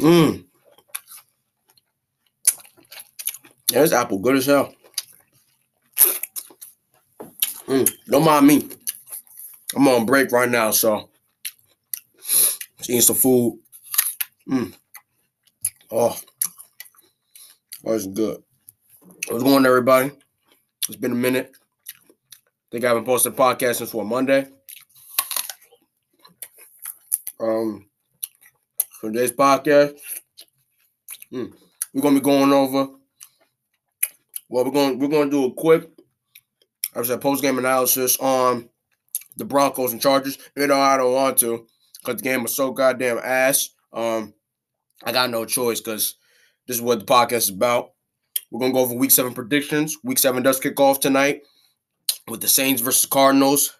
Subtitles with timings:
[0.00, 0.44] Mmm.
[3.70, 4.74] Yeah, this apple good as hell.
[7.66, 8.68] Mm, don't mind me.
[9.76, 11.10] I'm on break right now, so
[12.88, 13.60] eating some food.
[14.48, 14.74] Mm.
[15.90, 16.16] Oh,
[17.84, 18.42] that was good.
[19.28, 20.12] What's going on, everybody?
[20.88, 21.52] It's been a minute.
[21.54, 24.48] I think I haven't posted a podcast since what Monday.
[27.38, 27.89] Um,
[29.00, 29.98] for today's podcast,
[31.32, 31.50] mm,
[31.94, 32.88] we're gonna be going over.
[34.50, 35.88] Well, we're going we're gonna do a quick,
[36.94, 38.68] I said, post game analysis on
[39.38, 40.36] the Broncos and Chargers.
[40.54, 41.66] You know, I don't want to
[41.98, 43.70] because the game was so goddamn ass.
[43.90, 44.34] Um,
[45.02, 46.16] I got no choice because
[46.66, 47.92] this is what the podcast is about.
[48.50, 49.96] We're gonna go over Week Seven predictions.
[50.04, 51.40] Week Seven does kick off tonight
[52.28, 53.74] with the Saints versus Cardinals.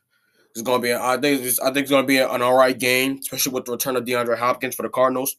[0.52, 3.18] It's gonna be, I think, it's, I think it's gonna be an all right game,
[3.20, 5.36] especially with the return of DeAndre Hopkins for the Cardinals.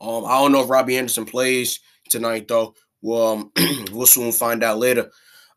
[0.00, 2.74] Um, I don't know if Robbie Anderson plays tonight though.
[3.02, 3.52] Well, um,
[3.92, 5.10] we'll soon find out later.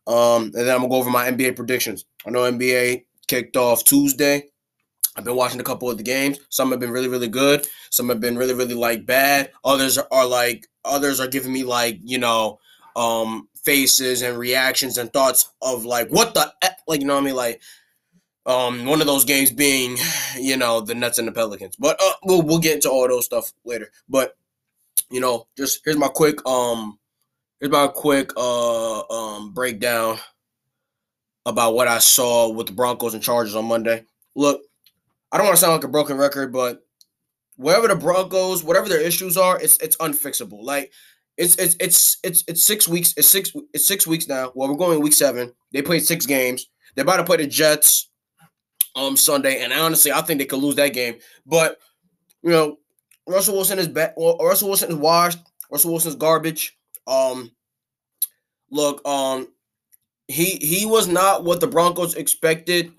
[0.08, 2.06] Um, and then I'm gonna go over my NBA predictions.
[2.26, 4.46] I know NBA kicked off Tuesday.
[5.16, 6.40] I've been watching a couple of the games.
[6.50, 7.68] Some have been really, really good.
[7.90, 9.52] Some have been really, really like bad.
[9.64, 12.60] Others are, like others are giving me like you know
[12.96, 16.54] um faces and reactions and thoughts of like what the
[16.88, 17.62] like you know what I mean like
[18.46, 19.98] um one of those games being
[20.40, 21.76] you know the Nets and the Pelicans.
[21.78, 23.90] But uh, we'll we'll get into all those stuff later.
[24.08, 24.36] But
[25.10, 27.00] you know just here's my quick um
[27.60, 30.18] here's my quick uh um breakdown
[31.46, 34.04] about what I saw with the Broncos and Chargers on Monday.
[34.36, 34.62] Look,
[35.32, 36.84] I don't want to sound like a broken record, but
[37.56, 40.64] wherever the Broncos, whatever their issues are, it's it's unfixable.
[40.64, 40.92] Like
[41.38, 43.14] it's it's it's it's it's six weeks.
[43.18, 44.52] It's six it's six weeks now.
[44.56, 45.54] Well, we're going week seven.
[45.72, 46.68] They played six games.
[46.96, 48.10] They're about to play the Jets
[48.96, 51.16] um Sunday, and honestly, I think they could lose that game.
[51.46, 51.80] But
[52.42, 52.78] you know,
[53.28, 54.14] Russell Wilson is bad.
[54.18, 55.40] Well, Russell Wilson is washed.
[55.70, 56.78] Russell Wilson's garbage.
[57.08, 57.52] Um,
[58.72, 59.48] look, um,
[60.28, 62.92] he he was not what the Broncos expected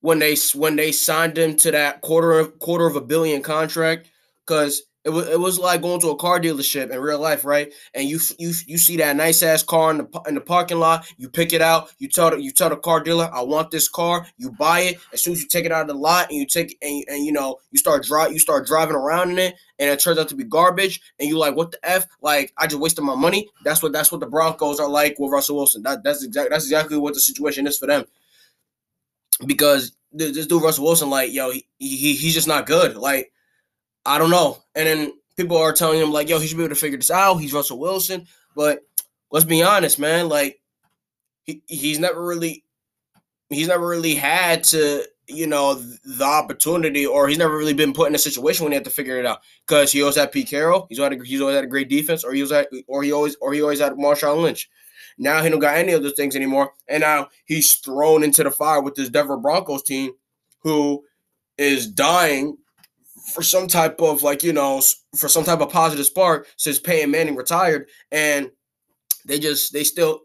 [0.00, 4.08] when they when they signed him to that quarter quarter of a billion contract
[4.46, 7.72] because it was it was like going to a car dealership in real life, right?
[7.94, 11.06] And you you you see that nice ass car in the in the parking lot,
[11.16, 13.88] you pick it out, you tell the, you tell the car dealer, I want this
[13.88, 14.26] car.
[14.36, 16.44] You buy it as soon as you take it out of the lot, and you
[16.44, 19.90] take and, and you know you start drive you start driving around in it, and
[19.90, 22.04] it turns out to be garbage, and you like what the f?
[22.20, 23.48] Like I just wasted my money.
[23.64, 25.84] That's what that's what the Broncos are like with Russell Wilson.
[25.84, 28.06] That that's exactly that's exactly what the situation is for them.
[29.46, 32.96] Because this dude Russell Wilson, like yo, he, he he's just not good.
[32.96, 33.30] Like
[34.06, 34.62] I don't know.
[34.74, 37.10] And then people are telling him like, yo, he should be able to figure this
[37.10, 37.36] out.
[37.36, 38.26] He's Russell Wilson.
[38.54, 38.80] But
[39.30, 40.28] let's be honest, man.
[40.28, 40.60] Like
[41.44, 42.64] he, he's never really
[43.50, 48.08] he's never really had to, you know, the opportunity or he's never really been put
[48.08, 49.40] in a situation when he had to figure it out.
[49.66, 51.88] Because he always had Pete Carroll, he's always had a, he's always had a great
[51.88, 54.70] defense, or he was at or he always or he always had Marshawn Lynch.
[55.18, 56.72] Now he don't got any of those things anymore.
[56.88, 60.12] And now he's thrown into the fire with this Denver Broncos team
[60.60, 61.04] who
[61.56, 62.58] is dying
[63.26, 64.80] for some type of like you know
[65.16, 68.50] for some type of positive spark since Peyton Manning retired, and
[69.24, 70.22] they just they still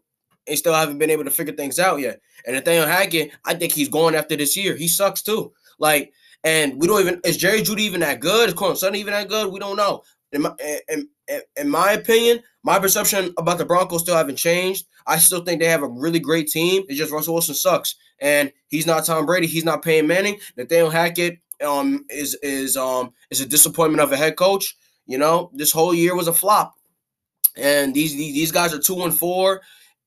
[0.47, 2.21] they still haven't been able to figure things out yet.
[2.45, 4.75] And Nathaniel Hackett, I think he's going after this year.
[4.75, 5.53] He sucks too.
[5.79, 6.13] Like,
[6.43, 8.49] and we don't even is Jerry Jeudy even that good?
[8.49, 9.51] Is Courtland Sutton even that good?
[9.51, 10.03] We don't know.
[10.33, 10.53] In my,
[10.87, 11.09] in,
[11.57, 14.85] in my opinion, my perception about the Broncos still haven't changed.
[15.05, 16.83] I still think they have a really great team.
[16.87, 19.47] It's just Russell Wilson sucks, and he's not Tom Brady.
[19.47, 20.37] He's not Peyton Manning.
[20.55, 24.75] Nathaniel Hackett um is is um is a disappointment of a head coach.
[25.05, 26.73] You know, this whole year was a flop,
[27.57, 29.61] and these these, these guys are two and four.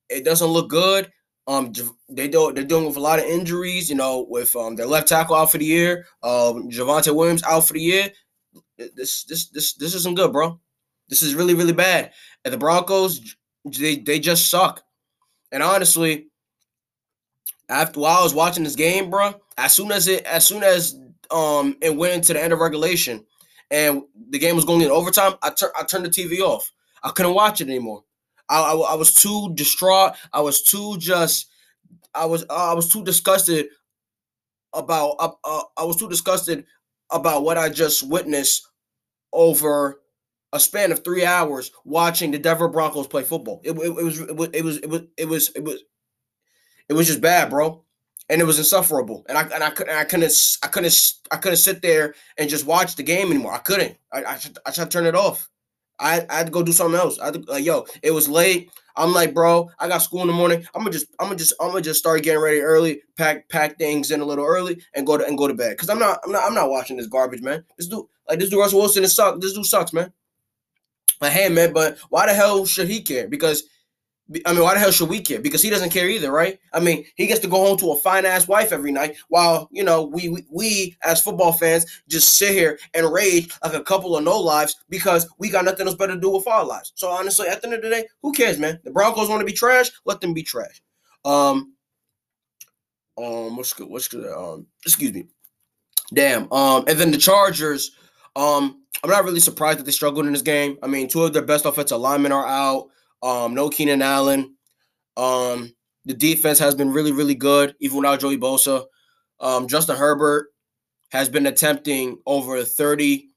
[0.08, 1.10] It doesn't look good.
[1.46, 1.72] Um,
[2.08, 3.90] they do they're dealing with a lot of injuries.
[3.90, 7.66] You know, with um their left tackle out for the year, um Javonte Williams out
[7.66, 8.10] for the year.
[8.76, 10.60] This this this this isn't good, bro.
[11.08, 12.12] This is really really bad.
[12.44, 14.82] And the Broncos, they they just suck.
[15.52, 16.28] And honestly,
[17.68, 20.98] after while I was watching this game, bro, as soon as it as soon as
[21.30, 23.24] um and went into the end of regulation
[23.70, 26.72] and the game was going in overtime, I, tur- I turned the TV off.
[27.02, 28.04] I couldn't watch it anymore.
[28.48, 30.14] I, I, I was too distraught.
[30.32, 31.48] I was too just.
[32.14, 33.66] I was uh, I was too disgusted
[34.72, 35.16] about.
[35.18, 36.64] Uh, uh, I was too disgusted
[37.10, 38.68] about what I just witnessed
[39.32, 40.00] over
[40.52, 43.60] a span of three hours watching the Denver Broncos play football.
[43.64, 45.82] It, it, it was it was it was it was it was it was
[46.88, 47.83] it was just bad, bro
[48.28, 49.24] and it was insufferable.
[49.28, 52.66] And I and I couldn't I couldn't I couldn't I couldn't sit there and just
[52.66, 53.52] watch the game anymore.
[53.52, 53.96] I couldn't.
[54.12, 55.48] I I should, I should turn it off.
[56.00, 57.18] I, I had to go do something else.
[57.20, 58.70] I to, like, yo, it was late.
[58.96, 60.66] I'm like, bro, I got school in the morning.
[60.74, 63.78] I'm gonna just, I'm gonna just, I'm gonna just start getting ready early, pack, pack
[63.78, 65.76] things in a little early, and go to and go to bed.
[65.78, 67.64] Cause I'm not, I'm not, I'm not watching this garbage, man.
[67.76, 69.40] This dude, like this dude Russell Wilson, is suck.
[69.40, 70.12] This dude sucks, man.
[71.20, 73.28] Like, hey, man, but why the hell should he care?
[73.28, 73.64] Because
[74.46, 75.38] I mean, why the hell should we care?
[75.38, 76.58] Because he doesn't care either, right?
[76.72, 79.68] I mean, he gets to go home to a fine ass wife every night, while
[79.70, 83.82] you know we, we we as football fans just sit here and rage like a
[83.82, 86.92] couple of no lives because we got nothing else better to do with our lives.
[86.94, 88.80] So honestly, at the end of the day, who cares, man?
[88.82, 90.80] The Broncos want to be trash, let them be trash.
[91.26, 91.74] Um,
[93.18, 93.88] um, what's good?
[93.88, 94.32] What's good?
[94.32, 95.26] Um, excuse me.
[96.12, 96.50] Damn.
[96.52, 97.92] Um, and then the Chargers.
[98.36, 100.78] Um, I'm not really surprised that they struggled in this game.
[100.82, 102.88] I mean, two of their best offensive linemen are out.
[103.24, 104.54] Um, no Keenan Allen.
[105.16, 105.74] Um,
[106.04, 108.84] the defense has been really, really good, even without Joey Bosa.
[109.40, 110.48] Um, Justin Herbert
[111.10, 113.28] has been attempting over 30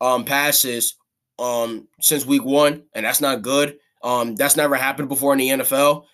[0.00, 0.94] um, passes
[1.38, 3.78] um, since week one, and that's not good.
[4.02, 6.04] Um, that's never happened before in the NFL,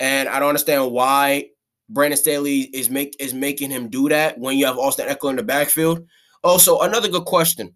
[0.00, 1.48] and I don't understand why
[1.90, 5.36] Brandon Staley is make is making him do that when you have Austin Ekeler in
[5.36, 6.06] the backfield.
[6.42, 7.74] Also, another good question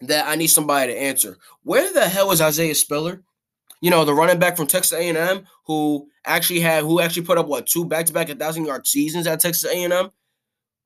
[0.00, 3.22] that I need somebody to answer: Where the hell is Isaiah Spiller?
[3.84, 7.48] You know, the running back from Texas A&M who actually had who actually put up
[7.48, 10.10] what two back-to-back a thousand yard seasons at Texas A&M,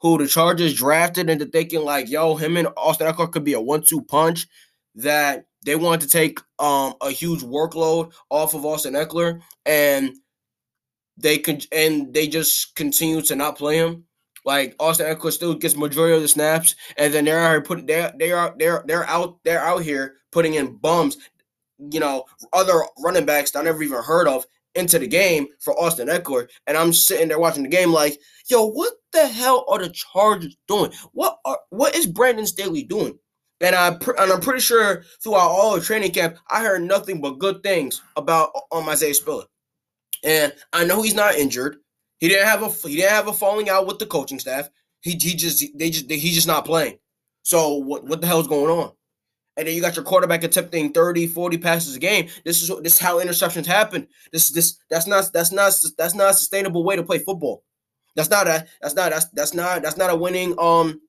[0.01, 3.61] who the Chargers drafted into thinking like, yo, him and Austin Ekeler could be a
[3.61, 4.49] one-two punch.
[4.97, 10.17] That they wanted to take um a huge workload off of Austin Ekeler and
[11.17, 14.07] they could and they just continue to not play him.
[14.45, 18.11] Like Austin Ekeler still gets majority of the snaps, and then they're out putting they
[18.19, 21.17] they are they're they're out they're out here putting in bums
[21.79, 25.79] you know, other running backs that I never even heard of into the game for
[25.79, 26.49] Austin Ekeler.
[26.67, 30.57] And I'm sitting there watching the game like, yo, what the hell are the Chargers
[30.67, 30.93] doing?
[31.13, 33.19] What are what is Brandon Staley doing?
[33.61, 37.39] And I and I'm pretty sure throughout all the training camp, I heard nothing but
[37.39, 39.45] good things about um, Isaiah Spiller.
[40.25, 41.77] And I know he's not injured.
[42.19, 44.69] He didn't have a he didn't have a falling out with the coaching staff.
[45.01, 46.99] He he just they just he's just not playing.
[47.43, 48.93] So what what the hell is going on?
[49.59, 52.29] And then you got your quarterback attempting 30 40 passes a game.
[52.45, 54.07] This is this is how interceptions happen.
[54.33, 57.65] This this that's not that's not that's not a sustainable way to play football.
[58.15, 61.01] That's not a that's not that's that's not that's not a winning um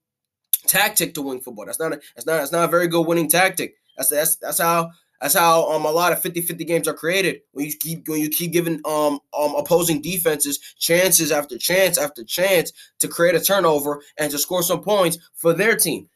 [0.65, 1.65] tactic to win football.
[1.65, 3.75] That's not a that's not that's not a very good winning tactic.
[3.95, 4.89] That's that's that's how
[5.21, 7.41] that's how um a lot of 50-50 games are created.
[7.51, 12.23] When you keep when you keep giving um um opposing defenses chances after chance after
[12.23, 16.09] chance to create a turnover and to score some points for their team.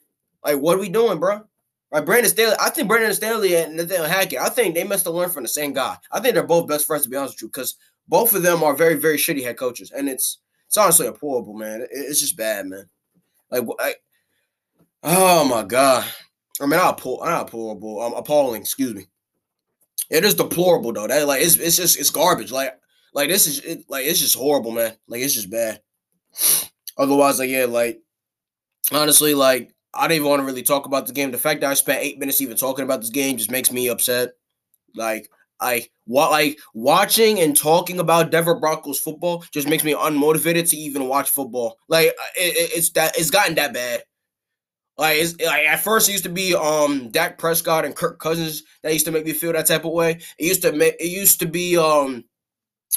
[0.44, 1.44] Like what are we doing, bro?
[1.94, 2.56] Right, Brandon Staley.
[2.60, 4.40] I think Brandon Staley and Nathaniel Hackett.
[4.40, 5.96] I think they must have learned from the same guy.
[6.12, 7.76] I think they're both best friends to be honest with you, because
[8.08, 11.86] both of them are very, very shitty head coaches, and it's it's honestly horrible, man.
[11.92, 12.90] It's just bad, man.
[13.52, 13.94] Like, I,
[15.04, 16.04] oh my god.
[16.60, 18.02] I mean, not poor, not horrible.
[18.02, 18.62] Um, appalling.
[18.62, 19.06] Excuse me.
[20.10, 21.08] It is deplorable though.
[21.08, 22.52] That like it's it's just it's garbage.
[22.52, 22.74] Like
[23.14, 24.94] like this is it, like it's just horrible, man.
[25.08, 25.80] Like it's just bad.
[26.98, 28.02] Otherwise, like yeah, like
[28.92, 31.32] honestly, like I don't even want to really talk about the game.
[31.32, 33.90] The fact that I spent eight minutes even talking about this game just makes me
[33.90, 34.32] upset.
[34.96, 35.30] Like
[35.60, 40.78] I what like watching and talking about Denver Broncos football just makes me unmotivated to
[40.78, 41.78] even watch football.
[41.88, 44.04] Like it, it's that it's gotten that bad.
[44.98, 48.64] Like it's like at first it used to be um Dak Prescott and Kirk Cousins
[48.84, 50.20] that used to make me feel that type of way.
[50.38, 52.26] It used to make it used to be um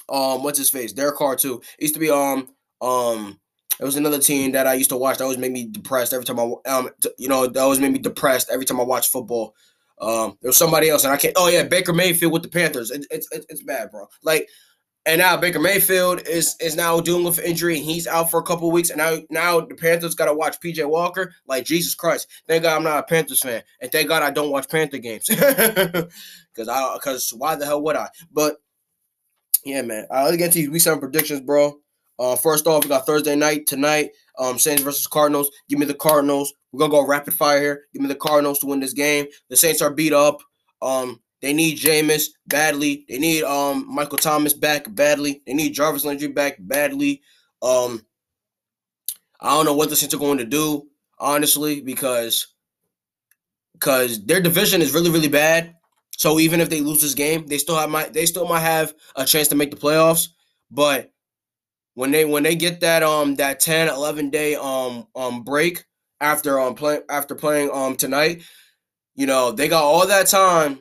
[0.09, 1.63] um what's his face Derek Carr too.
[1.79, 2.49] It used to be um
[2.81, 3.39] um
[3.81, 6.25] it was another team that I used to watch that always made me depressed every
[6.25, 9.55] time I um you know that always made me depressed every time I watch football.
[10.01, 11.35] Um, there was somebody else and I can't.
[11.37, 12.91] Oh yeah, Baker Mayfield with the Panthers.
[12.91, 14.07] It, it's it's bad, bro.
[14.23, 14.49] Like,
[15.07, 18.43] and now Baker Mayfield is is now dealing with injury and he's out for a
[18.43, 18.91] couple weeks.
[18.91, 21.33] And now now the Panthers got to watch PJ Walker.
[21.47, 24.51] Like Jesus Christ, thank God I'm not a Panthers fan, and thank God I don't
[24.51, 28.09] watch Panther games because I because why the hell would I?
[28.31, 28.57] But
[29.65, 30.07] yeah, man.
[30.11, 31.81] I'll get to these week seven predictions, bro.
[32.19, 34.11] Uh, first off, we got Thursday night tonight.
[34.39, 35.51] Um, Saints versus Cardinals.
[35.69, 36.53] Give me the Cardinals.
[36.73, 37.85] We're gonna go rapid fire here.
[37.93, 39.27] Give me the Cardinals to win this game.
[39.49, 40.41] The Saints are beat up.
[40.83, 43.05] Um, they need Jameis badly.
[43.09, 45.43] They need um Michael Thomas back badly.
[45.47, 47.23] They need Jarvis Landry back badly.
[47.63, 48.05] Um,
[49.41, 52.49] I don't know what the Saints are going to do honestly because
[53.73, 55.75] because their division is really really bad.
[56.17, 58.95] So even if they lose this game, they still have my they still might have
[59.17, 60.29] a chance to make the playoffs.
[60.71, 61.13] But
[61.97, 65.85] when they when they get that um that 10 11 day um um break
[66.21, 68.43] after um play after playing um tonight
[69.15, 70.81] you know they got all that time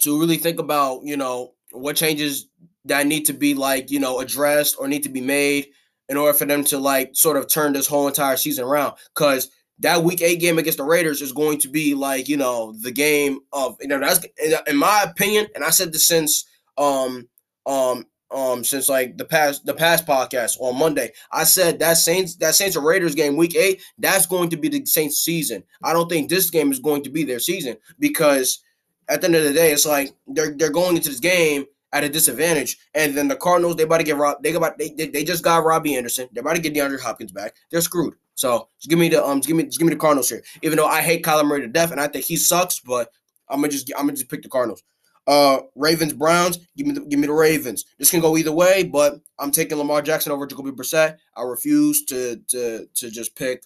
[0.00, 2.48] to really think about you know what changes
[2.84, 5.68] that need to be like you know addressed or need to be made
[6.10, 8.94] in order for them to like sort of turn this whole entire season around.
[9.14, 12.74] Because that week eight game against the Raiders is going to be like, you know,
[12.82, 14.26] the game of you know, that's
[14.66, 16.44] in my opinion, and I said this since
[16.76, 17.28] um
[17.64, 21.12] um um since like the past the past podcast on Monday.
[21.32, 24.68] I said that Saints that Saints and Raiders game week eight, that's going to be
[24.68, 25.64] the Saints season.
[25.82, 28.60] I don't think this game is going to be their season because
[29.08, 32.04] at the end of the day, it's like they're they're going into this game at
[32.04, 32.78] a disadvantage.
[32.94, 34.42] And then the Cardinals, they about to get Rob.
[34.42, 36.28] They about they, they, they just got Robbie Anderson.
[36.32, 37.56] They're about to get DeAndre Hopkins back.
[37.70, 38.14] They're screwed.
[38.34, 40.42] So just give me the um, give me give me the Cardinals here.
[40.62, 43.10] Even though I hate Kyler Murray to death and I think he sucks, but
[43.48, 44.82] I'm gonna just I'm gonna just pick the Cardinals.
[45.26, 46.58] Uh, Ravens Browns.
[46.76, 47.84] Give me the give me the Ravens.
[47.98, 51.16] This can go either way, but I'm taking Lamar Jackson over Jacoby Brissett.
[51.36, 53.62] I refuse to to to just pick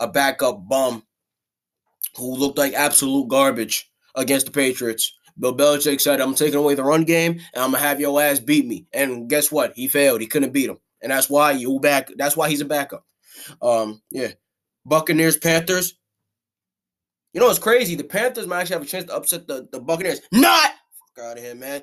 [0.00, 1.04] a backup bum
[2.16, 5.12] who looked like absolute garbage against the Patriots.
[5.38, 8.40] Bill Belichick said, I'm taking away the run game and I'm gonna have your ass
[8.40, 8.86] beat me.
[8.92, 9.74] And guess what?
[9.74, 10.20] He failed.
[10.20, 10.78] He couldn't beat him.
[11.02, 13.04] And that's why you back that's why he's a backup.
[13.60, 14.32] Um, yeah.
[14.86, 15.94] Buccaneers, Panthers.
[17.32, 17.96] You know what's crazy?
[17.96, 20.20] The Panthers might actually have a chance to upset the, the Buccaneers.
[20.32, 20.70] Not
[21.22, 21.82] out of here, man.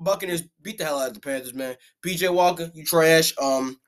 [0.00, 1.76] Buccaneers beat the hell out of the Panthers, man.
[2.04, 3.34] PJ Walker, you trash.
[3.40, 3.78] Um,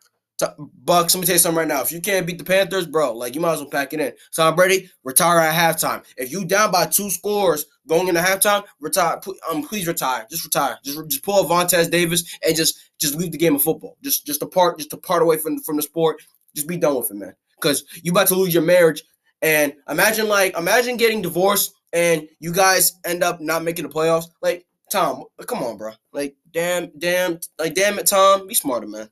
[0.58, 1.80] Bucks, let me tell you something right now.
[1.80, 4.12] If you can't beat the Panthers, bro, like you might as well pack it in.
[4.34, 6.04] Tom Brady, retire at halftime.
[6.18, 9.18] If you down by two scores going into halftime, retire.
[9.50, 10.26] Um, please retire.
[10.28, 10.78] Just retire.
[10.84, 13.96] Just just pull a Davis and just just leave the game of football.
[14.02, 14.76] Just just depart.
[14.76, 16.20] Just depart away from from the sport.
[16.54, 17.34] Just be done with it, man.
[17.58, 19.02] Because you about to lose your marriage.
[19.40, 24.26] And imagine like imagine getting divorced and you guys end up not making the playoffs.
[24.42, 25.92] Like Tom, come on, bro.
[26.12, 28.46] Like damn, damn, like damn it, Tom.
[28.46, 29.08] Be smarter, man.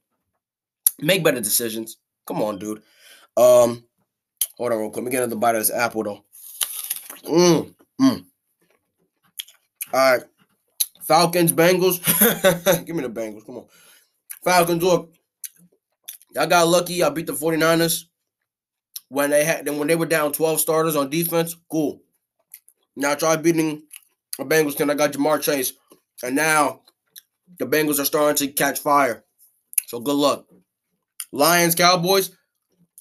[1.01, 1.97] Make better decisions.
[2.27, 2.83] Come on, dude.
[3.37, 3.85] Um,
[4.57, 4.97] hold on real quick.
[4.97, 6.25] Let me get another bite of this apple though.
[7.25, 8.25] Mm, mm.
[9.93, 10.23] All right.
[11.03, 12.01] Falcons, Bengals.
[12.87, 13.45] Give me the Bengals.
[13.45, 13.67] Come on.
[14.43, 15.13] Falcons, look.
[16.35, 16.95] Y'all got lucky.
[16.95, 18.05] Y'all beat the 49ers
[19.09, 21.57] when they had then when they were down 12 starters on defense.
[21.71, 22.03] Cool.
[22.97, 23.83] Now try beating
[24.39, 24.91] a Bengals team.
[24.91, 25.73] I got Ja'Marr Chase.
[26.23, 26.83] And now
[27.59, 29.25] the Bengals are starting to catch fire.
[29.87, 30.47] So good luck.
[31.33, 32.31] Lions, Cowboys.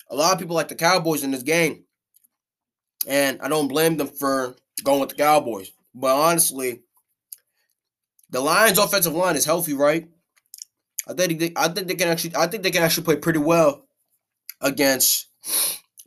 [0.10, 1.86] A lot of people like the Cowboys in this game.
[3.08, 5.72] And I don't blame them for going with the Cowboys.
[5.94, 6.82] But honestly,
[8.30, 10.08] the Lions offensive line is healthy, right?
[11.08, 13.40] I think they, I think they can actually I think they can actually play pretty
[13.40, 13.86] well
[14.62, 15.28] against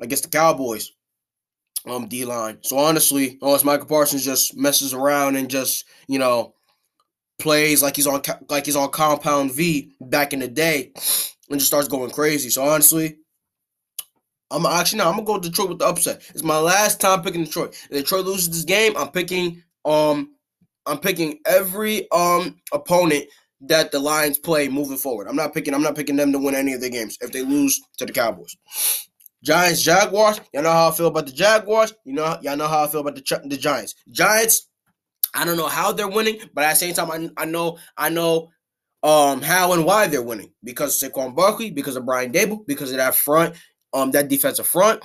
[0.00, 0.92] against the Cowboys.
[1.88, 2.58] Um, D line.
[2.62, 6.54] So honestly, unless Michael Parsons just messes around and just you know
[7.38, 10.92] plays like he's on like he's on Compound V back in the day,
[11.48, 12.50] and just starts going crazy.
[12.50, 13.18] So honestly,
[14.50, 16.22] I'm actually no, I'm gonna go Detroit with the upset.
[16.30, 17.74] It's my last time picking Detroit.
[17.90, 20.34] If Detroit loses this game, I'm picking um
[20.86, 23.26] I'm picking every um opponent
[23.62, 25.26] that the Lions play moving forward.
[25.26, 27.42] I'm not picking I'm not picking them to win any of their games if they
[27.42, 28.56] lose to the Cowboys.
[29.42, 30.40] Giants, Jaguars.
[30.52, 31.94] Y'all know how I feel about the Jaguars.
[32.04, 33.94] You know, y'all know how I feel about the the Giants.
[34.10, 34.68] Giants.
[35.34, 38.08] I don't know how they're winning, but at the same time, I, I know I
[38.08, 38.50] know
[39.02, 42.90] um, how and why they're winning because of Saquon Barkley, because of Brian Daboll, because
[42.90, 43.54] of that front,
[43.92, 45.02] um, that defensive front.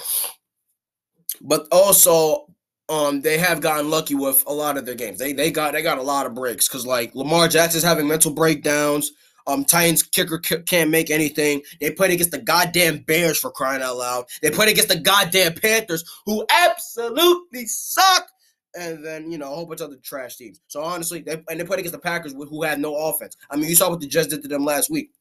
[1.41, 2.47] But also,
[2.89, 5.19] um, they have gotten lucky with a lot of their games.
[5.19, 8.33] They they got they got a lot of breaks because like Lamar Jackson's having mental
[8.33, 9.11] breakdowns.
[9.47, 11.61] Um, Titans kicker can't make anything.
[11.79, 14.25] They played against the goddamn Bears for crying out loud.
[14.41, 18.27] They played against the goddamn Panthers, who absolutely suck
[18.75, 20.61] and then you know a whole bunch of other trash teams.
[20.67, 23.37] So honestly, they and they played against the Packers who had no offense.
[23.49, 25.11] I mean, you saw what the Jets did to them last week.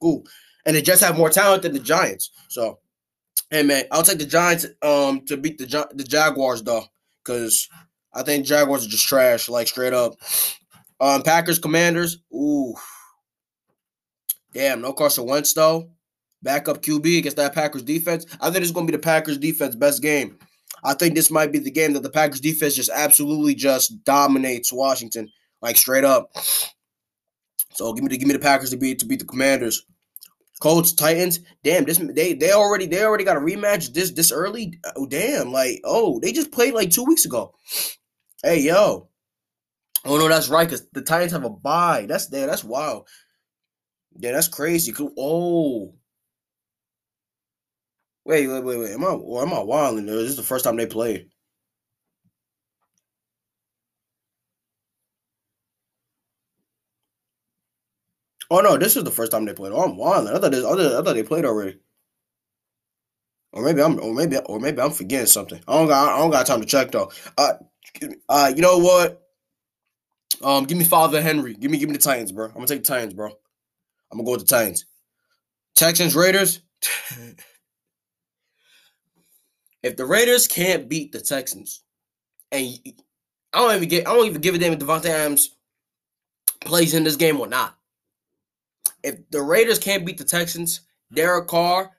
[0.00, 0.24] Cool,
[0.66, 2.30] and the Jets have more talent than the Giants.
[2.48, 2.78] So,
[3.50, 6.84] hey man, I'll take the Giants um to beat the the Jaguars though,
[7.24, 7.68] because
[8.12, 10.14] I think Jaguars are just trash, like straight up.
[11.00, 12.18] Um, Packers, Commanders.
[12.34, 12.74] Ooh,
[14.58, 15.88] damn, no Carson Wentz though.
[16.42, 18.26] Backup QB against that Packers defense.
[18.40, 20.36] I think it's gonna be the Packers defense best game.
[20.82, 24.72] I think this might be the game that the Packers defense just absolutely just dominates
[24.72, 25.28] Washington,
[25.62, 26.36] like straight up.
[27.72, 29.84] So give me the give me the Packers to beat to beat the Commanders.
[30.60, 34.80] Colts, Titans, damn, this they they already they already got a rematch this this early.
[34.96, 37.54] Oh damn, like oh they just played like two weeks ago.
[38.42, 39.08] Hey yo,
[40.04, 42.06] oh no, that's right, cause the Titans have a bye.
[42.08, 43.06] That's there, that's wild.
[44.18, 44.94] Yeah, that's crazy.
[45.18, 45.94] Oh,
[48.26, 48.92] Wait, wait, wait, wait.
[48.94, 50.06] Am I or am I wilding?
[50.06, 51.30] This is the first time they played.
[58.50, 59.72] Oh no, this is the first time they played.
[59.72, 60.34] Oh, I'm wilding.
[60.34, 61.78] I thought this, I thought, I thought they played already.
[63.52, 65.60] Or maybe I'm, or maybe, or maybe I'm forgetting something.
[65.68, 67.12] I don't got, I don't got time to check though.
[67.38, 67.54] Uh,
[68.28, 69.22] uh, you know what?
[70.42, 71.54] Um, give me Father Henry.
[71.54, 72.46] Give me, give me the Titans, bro.
[72.46, 73.32] I'm gonna take the Titans, bro.
[74.10, 74.86] I'm gonna go with the Titans.
[75.74, 76.60] Texans, Raiders.
[79.82, 81.82] if the Raiders can't beat the Texans,
[82.50, 82.78] and
[83.52, 85.56] I don't even get, I don't even give a damn if Davante Adams
[86.60, 87.76] plays in this game or not.
[89.02, 90.80] If the Raiders can't beat the Texans,
[91.12, 91.92] Derek Carr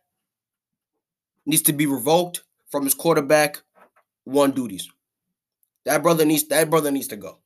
[1.46, 3.62] needs to be revoked from his quarterback
[4.26, 4.90] one duties.
[5.86, 7.40] That brother needs that brother needs to go.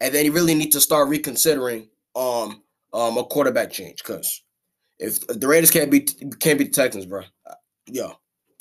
[0.00, 4.42] And then he really needs to start reconsidering um um a quarterback change because
[4.98, 7.22] if, the Raiders can't beat can't beat the Texans, bro,
[7.86, 8.12] yo,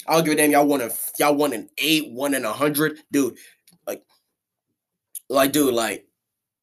[0.07, 0.51] I'll give a damn.
[0.51, 3.37] Y'all won a y'all won an eight, one in a hundred, dude.
[3.85, 4.03] Like,
[5.29, 6.07] like, dude, like,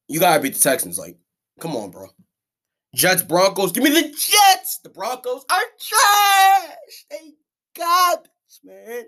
[0.07, 0.97] you gotta beat the Texans.
[0.97, 1.17] Like,
[1.59, 2.07] come on, bro.
[2.95, 3.71] Jets, Broncos.
[3.71, 4.79] Give me the Jets.
[4.83, 7.05] The Broncos are trash.
[7.09, 7.35] They
[8.63, 9.03] man.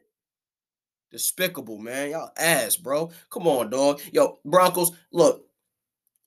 [1.12, 2.12] Despicable, man.
[2.12, 3.12] Y'all ass, bro.
[3.30, 4.00] Come on, dog.
[4.14, 4.92] Yo, Broncos.
[5.12, 5.46] Look,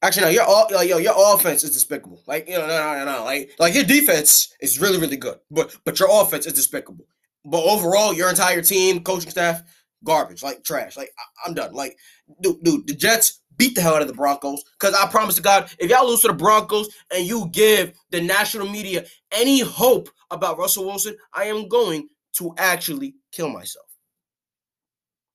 [0.05, 2.23] Actually, no, your yo, your offense is despicable.
[2.27, 5.75] Like, you know, no, no, no, like, like your defense is really, really good, but
[5.87, 7.07] but your offense is despicable.
[7.47, 9.63] But overall, your entire team, coaching staff,
[10.05, 10.99] garbage, like trash.
[10.99, 11.73] Like, I, am done.
[11.73, 11.97] Like,
[12.43, 14.63] dude, dude, the Jets beat the hell out of the Broncos.
[14.79, 18.21] Cause I promise to God, if y'all lose to the Broncos and you give the
[18.21, 23.87] national media any hope about Russell Wilson, I am going to actually kill myself.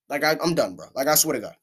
[0.10, 0.88] Like, I, I'm done, bro.
[0.94, 1.56] Like, I swear to God.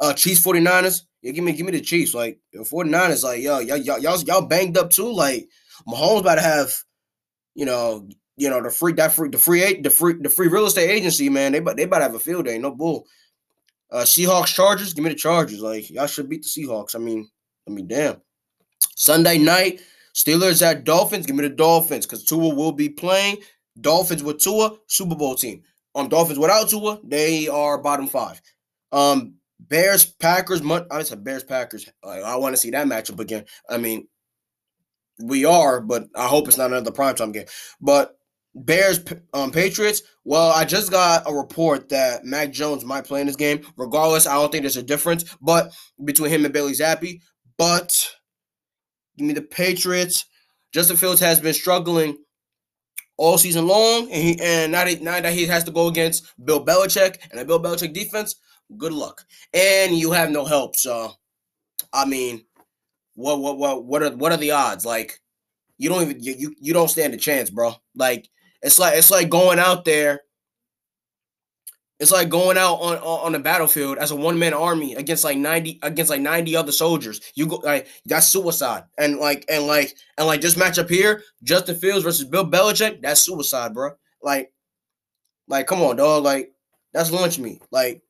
[0.00, 2.12] Uh, Chiefs 49ers, yeah, give me give me the Chiefs.
[2.12, 5.10] Like the 49 is like yo, y'all y'all y'all banged up too.
[5.10, 5.48] Like
[5.88, 6.70] Mahomes about to have,
[7.54, 10.66] you know, you know, the free that free the free the free the free real
[10.66, 11.52] estate agency, man.
[11.52, 13.06] They they about to have a field day, no bull.
[13.90, 15.60] Uh Seahawks Chargers, give me the Chargers.
[15.60, 16.94] Like y'all should beat the Seahawks.
[16.94, 17.26] I mean,
[17.66, 18.20] I mean, damn.
[18.94, 19.80] Sunday night,
[20.14, 21.24] Steelers at Dolphins.
[21.24, 23.38] Give me the Dolphins because Tua will be playing.
[23.80, 25.62] Dolphins with Tua, Super Bowl team.
[25.94, 28.42] Um, Dolphins without Tua, they are bottom five.
[28.92, 29.36] Um,
[29.68, 31.88] Bears, Packers, I said Bears, Packers.
[32.04, 33.44] I want to see that matchup again.
[33.68, 34.08] I mean,
[35.22, 37.46] we are, but I hope it's not another primetime game.
[37.80, 38.18] But
[38.54, 40.02] Bears, um, Patriots.
[40.24, 43.62] Well, I just got a report that Mac Jones might play in this game.
[43.76, 45.72] Regardless, I don't think there's a difference, but
[46.04, 47.20] between him and Bailey Zappe.
[47.56, 48.10] But
[49.16, 50.26] give me the Patriots.
[50.72, 52.16] Justin Fields has been struggling
[53.16, 56.24] all season long, and he and now that, now that he has to go against
[56.44, 58.36] Bill Belichick and a Bill Belichick defense,
[58.76, 59.24] good luck.
[59.52, 60.76] And you have no help.
[60.76, 61.12] So,
[61.92, 62.44] I mean,
[63.14, 64.84] what what what what are what are the odds?
[64.84, 65.20] Like,
[65.78, 67.74] you don't even you you don't stand a chance, bro.
[67.94, 68.28] Like,
[68.62, 70.20] it's like it's like going out there.
[72.00, 75.38] It's like going out on on, the battlefield as a one man army against like
[75.38, 77.20] ninety against like ninety other soldiers.
[77.36, 78.84] You go like that's suicide.
[78.98, 83.24] And like and like and like this matchup here, Justin Fields versus Bill Belichick, that's
[83.24, 83.92] suicide, bro.
[84.22, 84.52] Like,
[85.46, 86.24] like come on, dog.
[86.24, 86.52] Like
[86.92, 87.62] that's lunch meat.
[87.70, 88.02] Like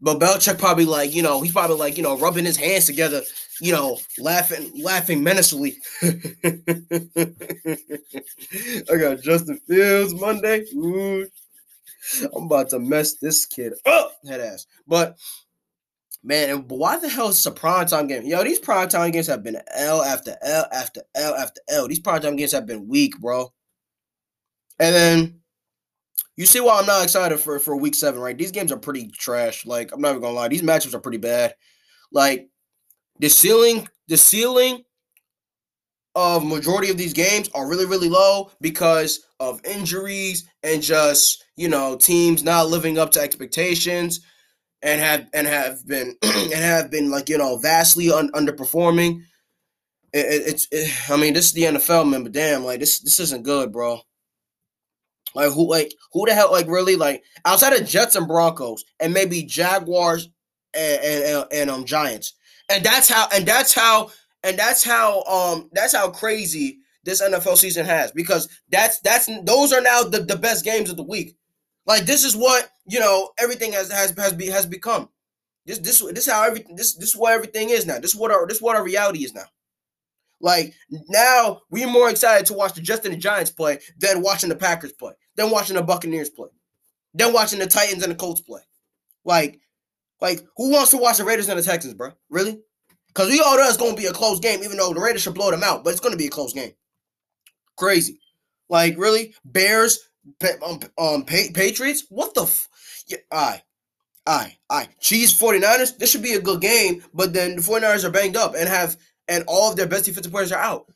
[0.00, 3.22] but Belichick probably like, you know, he's probably like, you know, rubbing his hands together,
[3.60, 5.78] you know, laughing, laughing menacingly.
[6.02, 6.16] I
[8.98, 10.64] got Justin Fields Monday.
[10.74, 11.26] Ooh.
[12.34, 14.66] I'm about to mess this kid up, head ass.
[14.86, 15.16] But
[16.22, 18.24] man, why the hell is this a primetime game?
[18.24, 21.88] Yo, these primetime games have been L after L after L after L.
[21.88, 23.52] These primetime games have been weak, bro.
[24.78, 25.40] And then
[26.36, 28.36] you see why I'm not excited for for week seven, right?
[28.36, 29.64] These games are pretty trash.
[29.66, 31.54] Like I'm not even gonna lie, these matchups are pretty bad.
[32.12, 32.48] Like
[33.18, 34.84] the ceiling, the ceiling
[36.14, 41.68] of majority of these games are really really low because of injuries and just you
[41.68, 44.20] know teams not living up to expectations
[44.82, 49.22] and have and have been and have been like you know vastly un- underperforming.
[50.12, 53.00] It, it, it's it, I mean this is the NFL man, but damn like this
[53.00, 54.00] this isn't good, bro.
[55.36, 59.12] Like who like who the hell like really like outside of Jets and Broncos and
[59.12, 60.30] maybe Jaguars
[60.74, 62.32] and and, and um Giants.
[62.70, 64.10] And that's how and that's how
[64.42, 69.74] and that's how um that's how crazy this NFL season has because that's that's those
[69.74, 71.36] are now the, the best games of the week.
[71.84, 75.10] Like this is what you know everything has has has, be, has become.
[75.66, 77.98] This this this how everything this this is what everything is now.
[77.98, 79.44] This is what our this is what our reality is now.
[80.40, 80.74] Like
[81.08, 84.92] now we're more excited to watch the Justin and Giants play than watching the Packers
[84.92, 86.48] play than watching the Buccaneers play,
[87.14, 88.60] than watching the Titans and the Colts play.
[89.24, 89.60] Like,
[90.20, 92.12] like who wants to watch the Raiders and the Texans, bro?
[92.30, 92.60] Really?
[93.08, 95.22] Because we all know it's going to be a close game, even though the Raiders
[95.22, 96.72] should blow them out, but it's going to be a close game.
[97.76, 98.20] Crazy.
[98.68, 99.34] Like, really?
[99.44, 100.10] Bears,
[100.64, 102.04] um, um pa- Patriots?
[102.08, 102.42] What the?
[102.42, 102.68] F-
[103.06, 103.18] yeah,
[104.26, 104.88] right, all right.
[105.00, 108.54] Chiefs 49ers, this should be a good game, but then the 49ers are banged up
[108.56, 108.96] and have
[109.28, 110.86] and all of their best defensive players are out.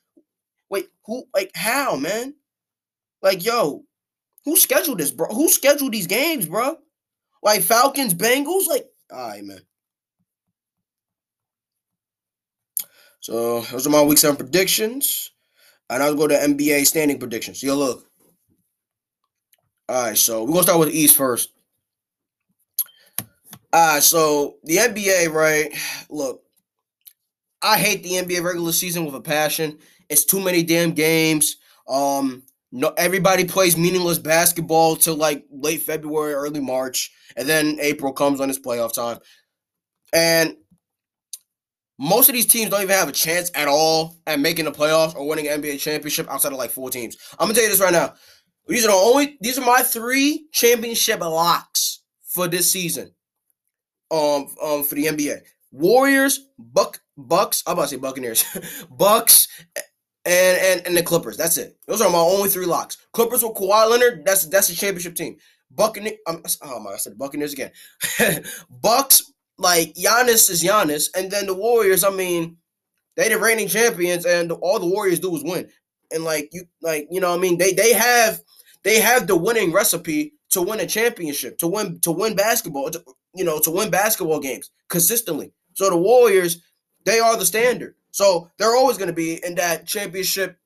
[0.69, 2.35] Wait, who like how, man?
[3.23, 3.85] Like, yo,
[4.45, 5.29] who scheduled this, bro?
[5.29, 6.77] Who scheduled these games, bro?
[7.43, 9.61] Like Falcons, Bengals, like, all right, man.
[13.21, 15.31] So those are my week seven predictions.
[15.89, 17.63] And I'll go to NBA standing predictions.
[17.63, 18.07] Yo, look.
[19.89, 21.51] All right, so we're gonna start with East first.
[23.73, 25.73] All right, so the NBA, right?
[26.09, 26.43] Look,
[27.61, 29.79] I hate the NBA regular season with a passion.
[30.09, 31.57] It's too many damn games.
[31.89, 38.13] Um, no, everybody plays meaningless basketball till like late February, early March, and then April
[38.13, 39.19] comes on its playoff time.
[40.13, 40.57] And
[41.99, 45.15] most of these teams don't even have a chance at all at making the playoffs
[45.15, 47.17] or winning an NBA championship outside of like four teams.
[47.39, 48.15] I'm gonna tell you this right now.
[48.69, 53.13] These are the only these are my three championship locks for this season.
[54.11, 55.41] Um, um for the NBA.
[55.73, 58.45] Warriors, Buck Bucks, I'm about to say Buccaneers,
[58.91, 59.47] Bucks,
[60.25, 61.37] and, and and the Clippers.
[61.37, 61.77] That's it.
[61.87, 62.99] Those are my only three locks.
[63.13, 64.25] Clippers with Kawhi Leonard.
[64.25, 65.37] That's that's a championship team.
[65.71, 66.19] Buccaneers.
[66.63, 66.93] Oh my!
[66.93, 67.73] I said Buccaneers again.
[68.71, 72.05] Bucks like Giannis is Giannis, and then the Warriors.
[72.05, 72.57] I mean,
[73.17, 75.69] they the reigning champions, and all the Warriors do is win.
[76.11, 78.41] And like you, like you know, I mean, they they have
[78.83, 83.03] they have the winning recipe to win a championship, to win to win basketball, to,
[83.35, 85.53] you know, to win basketball games consistently.
[85.75, 86.63] So the Warriors,
[87.05, 87.95] they are the standard.
[88.11, 90.59] So they're always going to be in that championship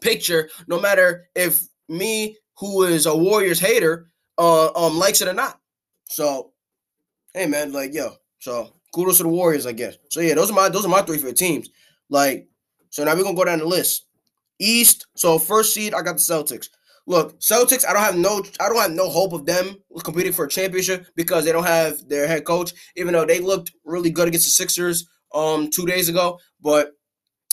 [0.00, 5.32] picture, no matter if me, who is a Warriors hater, uh, um, likes it or
[5.32, 5.58] not.
[6.04, 6.52] So,
[7.34, 9.96] hey man, like yo, so kudos to the Warriors, I guess.
[10.10, 11.68] So yeah, those are my those are my three favorite teams.
[12.08, 12.48] Like,
[12.90, 14.06] so now we're gonna go down the list.
[14.58, 15.06] East.
[15.14, 16.68] So first seed, I got the Celtics.
[17.06, 20.44] Look, Celtics, I don't have no I don't have no hope of them competing for
[20.44, 24.28] a championship because they don't have their head coach, even though they looked really good
[24.28, 26.38] against the Sixers um two days ago.
[26.60, 26.92] But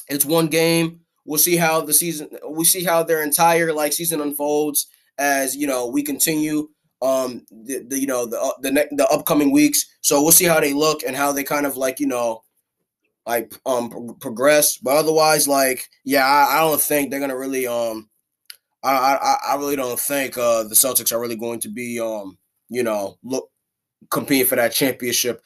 [0.10, 1.02] it's one game.
[1.26, 4.88] We'll see how the season we see how their entire like season unfolds
[5.18, 6.70] as you know we continue
[7.02, 9.86] um the, the you know the uh, the ne- the upcoming weeks.
[10.02, 12.44] So we'll see how they look and how they kind of like you know
[13.26, 14.78] like um pro- progress.
[14.78, 18.10] But otherwise, like yeah, I, I don't think they're gonna really um
[18.84, 22.38] I I I really don't think uh the Celtics are really going to be um
[22.70, 23.50] you know look
[24.10, 25.42] competing for that championship.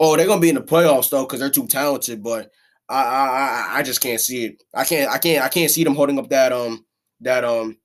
[0.00, 2.50] Oh, they're gonna be in the playoffs though because they're too talented, but
[2.88, 4.62] I, I I just can't see it.
[4.74, 6.86] I can't I can't I can't see them holding up that um
[7.20, 7.76] that um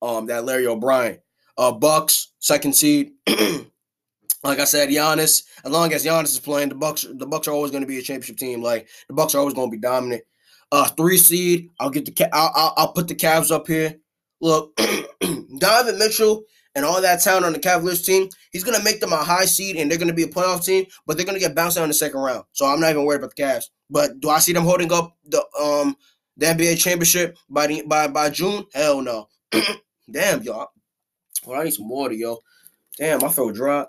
[0.00, 1.18] um that Larry O'Brien.
[1.58, 3.10] Uh Bucks, second seed.
[3.28, 7.52] like I said, Giannis, as long as Giannis is playing, the Bucks the Bucks are
[7.52, 8.62] always going to be a championship team.
[8.62, 10.22] Like the Bucks are always going to be dominant.
[10.70, 13.96] Uh three seed, I'll get the I'll, I'll, I'll put the Cavs up here.
[14.40, 14.78] Look,
[15.58, 16.44] Donovan Mitchell
[16.76, 19.76] and all that talent on the Cavaliers team, he's gonna make them a high seed
[19.76, 21.94] and they're gonna be a playoff team, but they're gonna get bounced out in the
[21.94, 22.44] second round.
[22.52, 23.64] So I'm not even worried about the Cavs.
[23.90, 25.96] But do I see them holding up the um
[26.36, 28.64] the NBA championship by the by by June?
[28.74, 29.28] Hell no.
[30.10, 30.68] Damn, y'all.
[31.46, 32.38] Well, I need some water, yo.
[32.96, 33.86] Damn, I feel dry.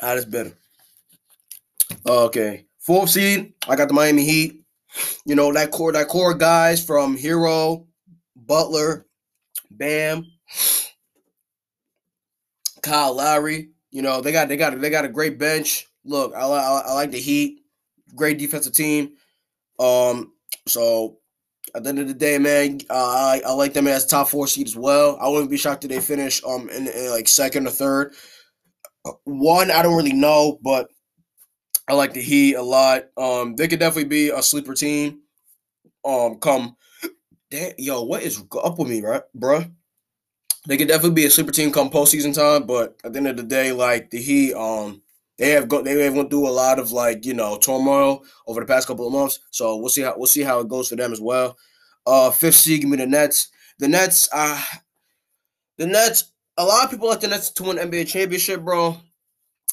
[0.00, 0.52] Ah, that's better.
[2.06, 2.66] Okay.
[2.78, 4.64] Fourth seed, I got the Miami Heat.
[5.24, 7.86] You know, that core, that core guys from Herro,
[8.36, 9.06] Butler,
[9.70, 10.26] Bam,
[12.82, 13.70] Kyle Lowry.
[13.90, 15.86] You know, they got they got they got a great bench.
[16.04, 17.60] Look, I, I, I like the Heat.
[18.14, 19.12] Great defensive team.
[19.78, 20.32] Um,
[20.66, 21.18] so
[21.74, 24.46] at the end of the day, man, uh, I, I like them as top four
[24.46, 25.18] seed as well.
[25.20, 28.14] I wouldn't be shocked if they finish um in, in like second or third.
[29.04, 30.88] Uh, one, I don't really know, but
[31.88, 33.04] I like the Heat a lot.
[33.16, 35.20] Um, they could definitely be a sleeper team.
[36.04, 36.76] Um, come,
[37.50, 39.64] damn, yo, what is up with me, right, bro?
[40.66, 43.36] They could definitely be a sleeper team come postseason time, but at the end of
[43.36, 45.02] the day, like the Heat, um,
[45.38, 48.60] they have go they have went through a lot of like you know turmoil over
[48.60, 49.40] the past couple of months.
[49.50, 51.56] So we'll see how we'll see how it goes for them as well.
[52.06, 53.48] Uh, fifth seed, give me the Nets.
[53.78, 54.62] The Nets, uh,
[55.78, 56.32] the Nets.
[56.58, 58.96] A lot of people like the Nets to win NBA championship, bro,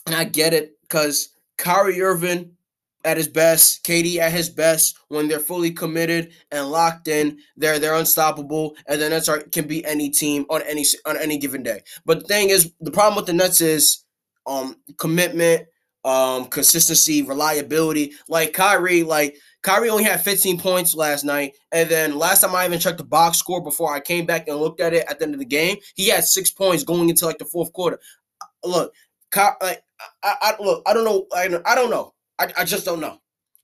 [0.06, 2.56] and I get it because Kyrie Irving
[3.06, 7.80] at his best, KD at his best, when they're fully committed and locked in, they're
[7.80, 11.64] they're unstoppable, and the Nets are can be any team on any on any given
[11.64, 11.82] day.
[12.06, 14.04] But the thing is, the problem with the Nets is
[14.46, 15.68] um commitment,
[16.04, 18.14] um consistency, reliability.
[18.28, 22.66] Like Kyrie, like Kyrie only had 15 points last night, and then last time I
[22.66, 25.26] even checked the box score before I came back and looked at it at the
[25.26, 28.00] end of the game, he had six points going into like the fourth quarter.
[28.64, 28.94] Look,
[29.32, 29.84] Ky- like
[30.24, 33.20] I, I look, I don't know, I, I don't know, I, I just don't know.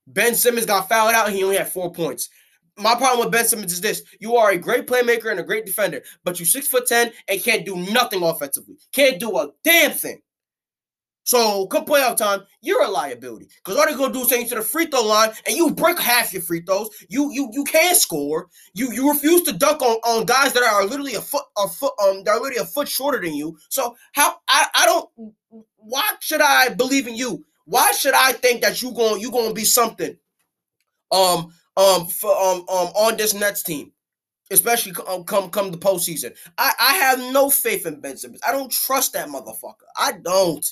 [0.08, 2.30] Ben Simmons got fouled out, and he only had four points.
[2.78, 5.66] My problem with Ben Simmons is this: you are a great playmaker and a great
[5.66, 8.76] defender, but you six foot ten and can't do nothing offensively.
[8.92, 10.22] Can't do a damn thing.
[11.26, 13.48] So come playoff time, you're a liability.
[13.58, 15.72] Because all they're gonna do is take you to the free throw line and you
[15.72, 16.90] break half your free throws.
[17.10, 18.48] You you you can't score.
[18.76, 21.94] You you refuse to dunk on, on guys that are literally a foot a foot
[22.04, 23.58] um they're literally a foot shorter than you.
[23.70, 25.10] So how I, I don't
[25.78, 27.44] why should I believe in you?
[27.66, 30.18] Why should I think that you going you gonna be something
[31.12, 33.92] um um for um um on this Nets team?
[34.52, 36.36] especially come come, come the postseason.
[36.58, 38.42] I, I have no faith in Ben Simmons.
[38.48, 39.86] I don't trust that motherfucker.
[39.98, 40.66] I don't.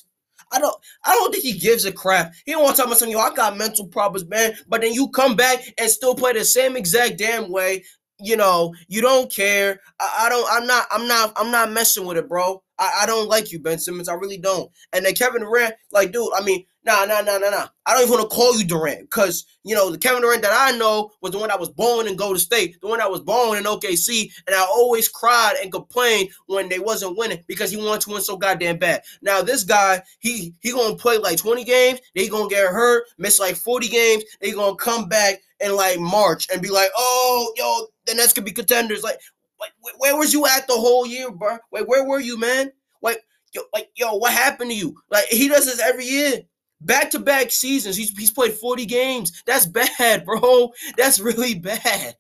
[0.52, 0.76] I don't
[1.06, 2.34] I don't think he gives a crap.
[2.46, 4.54] He don't want to talk about something, yo, I got mental problems, man.
[4.68, 7.84] But then you come back and still play the same exact damn way.
[8.20, 9.80] You know, you don't care.
[10.00, 12.62] I, I don't, I'm not, I'm not, I'm not messing with it, bro.
[12.78, 14.08] I, I don't like you, Ben Simmons.
[14.08, 14.72] I really don't.
[14.94, 17.68] And then Kevin Durant, like, dude, I mean, nah, nah, nah, nah, nah.
[17.86, 20.54] I don't even want to call you Durant because, you know, the Kevin Durant that
[20.54, 23.22] I know was the one that was born in Golden State, the one that was
[23.22, 24.32] born in OKC.
[24.48, 28.22] And I always cried and complained when they wasn't winning because he wanted to win
[28.22, 29.02] so goddamn bad.
[29.22, 32.00] Now, this guy, he he to play like 20 games.
[32.16, 34.24] Going to get hurt, miss like 40 games.
[34.42, 38.46] Going to come back in like March and be like, oh, yo, the Nets could
[38.46, 39.04] be contenders.
[39.04, 39.20] Like,
[39.60, 41.58] like, where was you at the whole year, bro?
[41.72, 42.72] Wait, where were you, man?
[43.02, 44.96] Like, yo, like, yo, what happened to you?
[45.10, 46.42] Like, he does this every year.
[46.84, 47.96] Back to back seasons.
[47.96, 49.44] He's, he's played 40 games.
[49.46, 50.72] That's bad, bro.
[50.98, 52.16] That's really bad.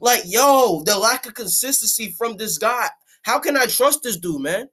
[0.00, 2.88] Like, yo, the lack of consistency from this guy.
[3.22, 4.68] How can I trust this dude, man?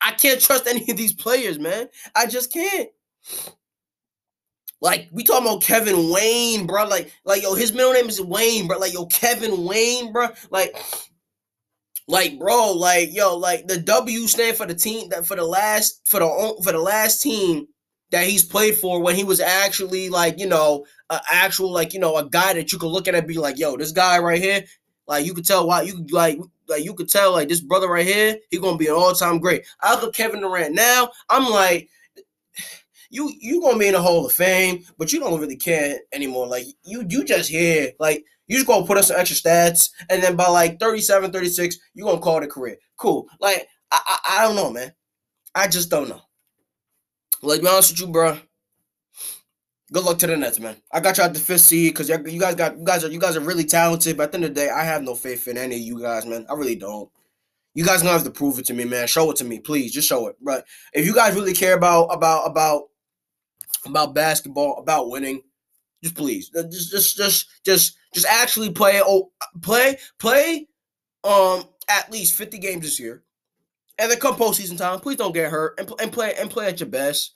[0.00, 1.88] I can't trust any of these players, man.
[2.14, 2.88] I just can't.
[4.80, 6.88] Like we talking about Kevin Wayne, bro.
[6.88, 8.78] Like, like yo, his middle name is Wayne, bro.
[8.78, 10.28] Like yo, Kevin Wayne, bro.
[10.50, 10.76] Like,
[12.08, 16.00] like, bro, like, yo, like the W stand for the team that for the last
[16.04, 17.68] for the for the last team
[18.12, 20.86] that he's played for when he was actually like, you know,
[21.30, 23.76] actual like, you know, a guy that you could look at and be like, yo,
[23.76, 24.64] this guy right here,
[25.08, 28.06] like you could tell why you like like you could tell like this brother right
[28.06, 29.66] here, he gonna be an all time great.
[29.80, 31.88] I look Kevin Durant now, I'm like
[33.10, 36.46] you you gonna be in the Hall of Fame, but you don't really care anymore.
[36.46, 40.22] Like you you just here, like you just gonna put us some extra stats, and
[40.22, 42.76] then by like 37, 36, you gonna call it a career.
[42.96, 43.26] Cool.
[43.40, 44.92] Like I, I, I don't know, man.
[45.54, 46.20] I just don't know.
[47.42, 48.38] Like be honest with you, bro.
[49.92, 50.76] Good luck to the Nets, man.
[50.90, 53.20] I got you at the fifth seed because you guys got you guys are you
[53.20, 54.16] guys are really talented.
[54.16, 56.00] But at the end of the day, I have no faith in any of you
[56.00, 56.46] guys, man.
[56.48, 57.10] I really don't.
[57.74, 59.06] You guys gonna have to prove it to me, man.
[59.06, 59.92] Show it to me, please.
[59.92, 60.36] Just show it.
[60.40, 62.84] But if you guys really care about about about
[63.84, 65.42] about basketball, about winning,
[66.02, 69.02] just please, uh, just just just just just actually play.
[69.04, 70.68] Oh, play play.
[71.24, 73.24] Um, at least fifty games this year,
[73.98, 76.80] and then come postseason time, please don't get hurt and, and play and play at
[76.80, 77.34] your best.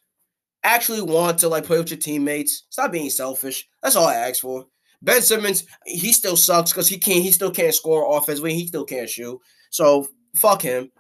[0.63, 2.65] Actually, want to like play with your teammates.
[2.71, 3.69] Stop being selfish.
[3.83, 4.67] That's all I ask for.
[5.03, 7.23] Ben Simmons, he still sucks because he can't.
[7.23, 8.55] He still can't score offensively.
[8.55, 9.41] He still can't shoot.
[9.71, 10.91] So fuck him.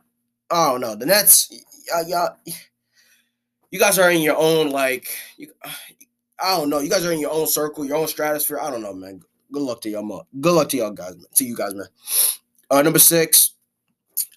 [0.50, 0.94] I don't know.
[0.94, 1.50] The Nets,
[2.06, 2.36] y'all,
[3.70, 5.48] you guys are in your own like you,
[6.38, 6.78] I don't know.
[6.78, 8.60] You guys are in your own circle, your own stratosphere.
[8.60, 9.22] I don't know, man.
[9.50, 10.26] Good luck to y'all.
[10.40, 11.16] Good luck to y'all guys.
[11.34, 11.86] To you guys, man.
[12.70, 13.55] Uh, number six.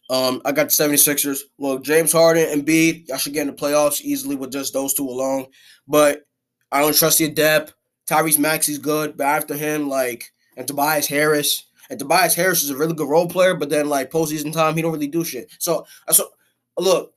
[0.10, 1.42] Um, I got the 76ers.
[1.60, 4.94] Look, James Harden and B, y'all should get in the playoffs easily with just those
[4.94, 5.48] two alone.
[5.88, 6.24] But
[6.72, 7.74] I don't trust your depth.
[8.10, 11.66] Tyrese Maxey's good, but after him, like, and Tobias Harris.
[11.92, 14.82] And Tobias Harris is a really good role player, but then like postseason time, he
[14.82, 15.52] don't really do shit.
[15.58, 16.30] So, so
[16.78, 17.14] look,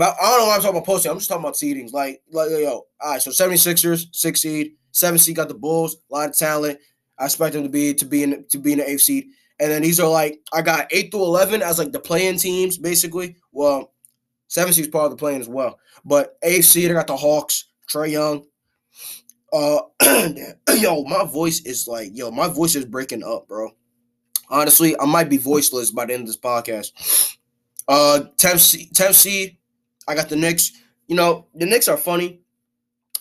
[0.00, 1.10] I don't know why I'm talking about posting.
[1.10, 1.92] I'm just talking about seedings.
[1.92, 6.14] Like, like yo, all right, so 76ers, six seed, seven seed got the Bulls, a
[6.14, 6.78] lot of talent.
[7.18, 9.26] I expect them to be to be in to be in the eighth seed.
[9.60, 12.76] And then these are like I got eight through eleven as like the playing teams,
[12.76, 13.36] basically.
[13.52, 13.92] Well,
[14.48, 15.78] seven is part of the playing as well.
[16.04, 18.44] But seed, I got the Hawks, Trae Young.
[19.52, 19.78] Uh
[20.78, 23.70] yo, my voice is like, yo, my voice is breaking up, bro.
[24.50, 27.36] Honestly, I might be voiceless by the end of this podcast.
[27.86, 29.56] Uh 10th seed, 10th seed
[30.06, 30.72] I got the Knicks.
[31.06, 32.40] You know, the Knicks are funny.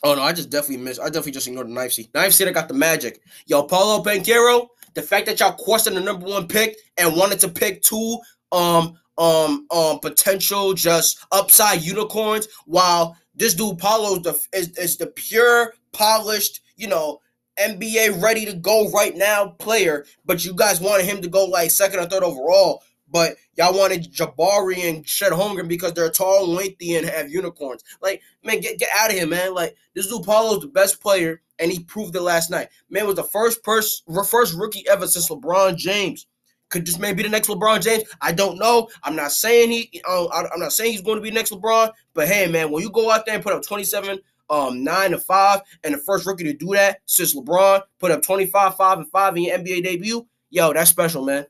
[0.03, 0.99] Oh no, I just definitely missed.
[0.99, 2.13] I definitely just ignored the knife seat.
[2.13, 3.21] Knife seat, I got the Magic.
[3.45, 7.49] Yo, Paulo Banchero, the fact that y'all questioned the number one pick and wanted to
[7.49, 8.19] pick two
[8.51, 14.97] um um um potential just upside unicorns, while this dude Paulo is the is, is
[14.97, 17.19] the pure polished, you know,
[17.59, 21.71] NBA ready to go right now player, but you guys wanted him to go like
[21.71, 22.83] second or third overall.
[23.13, 27.83] But y'all wanted Jabari and Chet Holmgren because they're tall, lengthy, and have unicorns.
[28.01, 29.53] Like, man, get, get out of here, man.
[29.53, 32.69] Like, this dude Paolo's the best player, and he proved it last night.
[32.89, 36.25] Man was the first person, first rookie ever since LeBron James.
[36.69, 38.03] Could this man be the next LeBron James?
[38.19, 38.89] I don't know.
[39.03, 40.01] I'm not saying he.
[40.09, 41.91] Um, I'm not saying he's going to be next LeBron.
[42.15, 44.17] But hey, man, when you go out there and put up 27,
[44.49, 48.23] um, nine to five, and the first rookie to do that since LeBron put up
[48.23, 51.45] 25, five and five in your NBA debut, yo, that's special, man.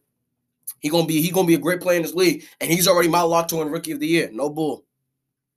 [0.84, 3.08] He gonna be he gonna be a great player in this league, and he's already
[3.08, 4.30] my lock to win Rookie of the Year.
[4.34, 4.86] No bull,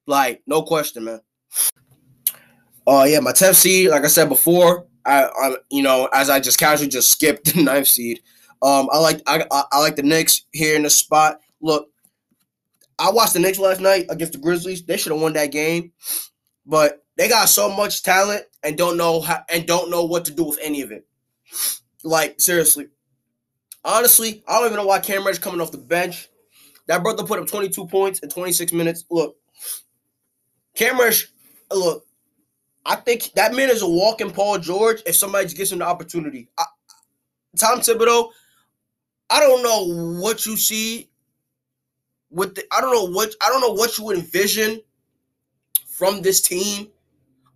[0.06, 1.20] like no question, man.
[2.86, 6.30] Oh uh, yeah, my 10th seed, like I said before, I, I you know as
[6.30, 8.20] I just casually just skipped the ninth seed.
[8.62, 11.40] Um, I like I, I, I like the Knicks here in the spot.
[11.60, 11.88] Look,
[12.96, 14.84] I watched the Knicks last night against the Grizzlies.
[14.84, 15.90] They should have won that game,
[16.64, 20.32] but they got so much talent and don't know how and don't know what to
[20.32, 21.04] do with any of it.
[22.04, 22.86] Like seriously,
[23.86, 26.28] honestly, I don't even know why Cam Reddish coming off the bench.
[26.88, 29.04] That brother put up 22 points in 26 minutes.
[29.10, 29.36] Look,
[30.74, 31.28] Cam Reddish,
[31.72, 32.04] look,
[32.84, 36.48] I think that man is a walking Paul George if somebody gives him the opportunity.
[36.58, 36.64] I,
[37.58, 38.30] Tom Thibodeau,
[39.30, 41.10] I don't know what you see
[42.30, 44.80] with the, I don't know what I don't know what you would envision
[45.88, 46.88] from this team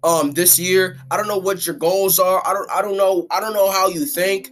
[0.03, 0.99] um this year.
[1.11, 2.43] I don't know what your goals are.
[2.47, 4.51] I don't I don't know I don't know how you think,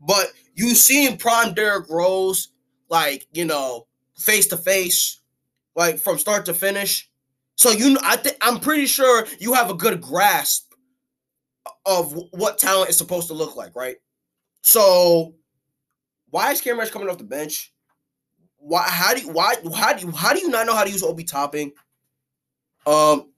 [0.00, 2.48] but you seen prime Derrick Rose
[2.88, 3.86] like, you know,
[4.16, 5.20] face to face,
[5.74, 7.10] like from start to finish.
[7.56, 10.72] So you I think I'm pretty sure you have a good grasp
[11.86, 13.96] of what talent is supposed to look like, right?
[14.62, 15.34] So
[16.30, 17.72] why is Cam Reddish coming off the bench?
[18.56, 20.90] Why how do you why how do you how do you not know how to
[20.90, 21.72] use Obi Toppin?
[22.86, 23.30] Um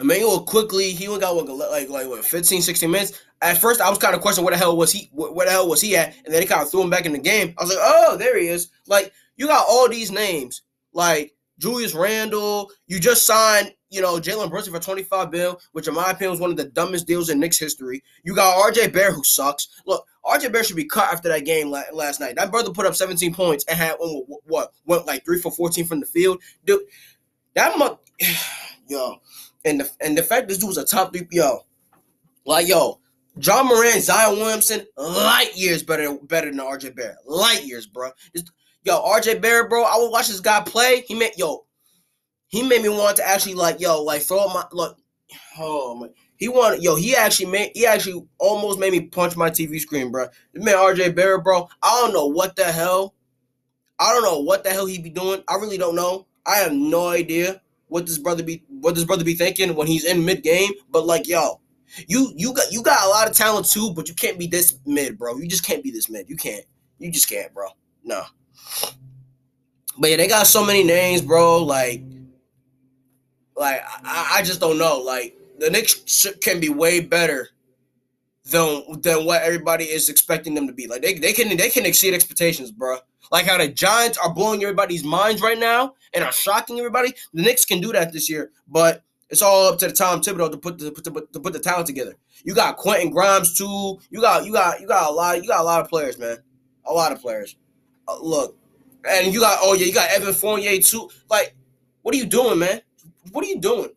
[0.00, 3.20] Immanuel Quickley, he went got what, like like what 15, 16 minutes.
[3.42, 5.68] At first, I was kind of questioning where the hell was he where the hell
[5.68, 7.54] was he at, and then they kind of threw him back in the game.
[7.58, 8.70] I was like, oh, there he is.
[8.86, 12.70] Like you got all these names, like Julius Randle.
[12.86, 16.40] You just signed, you know, Jalen Brunson for 25 bill, which in my opinion was
[16.40, 18.02] one of the dumbest deals in Knicks history.
[18.22, 19.68] You got RJ Barrett, who sucks.
[19.86, 22.36] Look, RJ Barrett should be cut after that game last night.
[22.36, 25.84] That brother put up 17 points and had oh, what went like three for 14
[25.84, 26.40] from the field.
[26.64, 26.82] Dude,
[27.54, 27.98] that much,
[28.88, 29.20] yo
[29.64, 31.60] and the and the fact this dude was a top three, yo,
[32.44, 33.00] like yo,
[33.40, 38.10] Ja Morant, Zion Williamson, light years better better than RJ Barrett, light years, bro.
[38.84, 41.02] Yo, RJ Barrett, bro, I would watch this guy play.
[41.06, 41.64] He made yo,
[42.48, 44.98] he made me want to actually like yo, like throw my look.
[45.58, 46.08] Oh my.
[46.36, 50.10] He wanted, yo, he actually made, he actually almost made me punch my TV screen,
[50.10, 50.26] bro.
[50.52, 51.68] This man, RJ Barrett, bro.
[51.80, 53.14] I don't know what the hell.
[54.00, 55.44] I don't know what the hell he be doing.
[55.48, 56.26] I really don't know.
[56.44, 60.04] I have no idea what this brother be what this brother be thinking when he's
[60.04, 60.72] in mid game.
[60.90, 61.60] But like, yo,
[62.06, 64.78] you you got you got a lot of talent too, but you can't be this
[64.86, 65.36] mid, bro.
[65.36, 66.28] You just can't be this mid.
[66.28, 66.64] You can't.
[66.98, 67.68] You just can't, bro.
[68.04, 68.22] No.
[69.98, 71.62] But yeah, they got so many names, bro.
[71.62, 72.02] Like,
[73.56, 74.98] like I, I just don't know.
[74.98, 77.48] Like the Knicks can be way better
[78.50, 80.86] than than what everybody is expecting them to be.
[80.86, 82.98] Like they, they can they can exceed expectations, bro.
[83.30, 87.14] Like how the Giants are blowing everybody's minds right now and are shocking everybody.
[87.32, 89.02] The Knicks can do that this year, but
[89.32, 91.58] it's all up to the Tom Thibodeau to put the to put, to put the
[91.58, 92.14] talent together.
[92.44, 93.98] You got Quentin Grimes too.
[94.10, 95.42] You got you got you got a lot.
[95.42, 96.36] You got a lot of players, man.
[96.84, 97.56] A lot of players.
[98.06, 98.58] Uh, look,
[99.08, 101.08] and you got oh yeah, you got Evan Fournier too.
[101.30, 101.56] Like,
[102.02, 102.82] what are you doing, man?
[103.32, 103.88] What are you doing?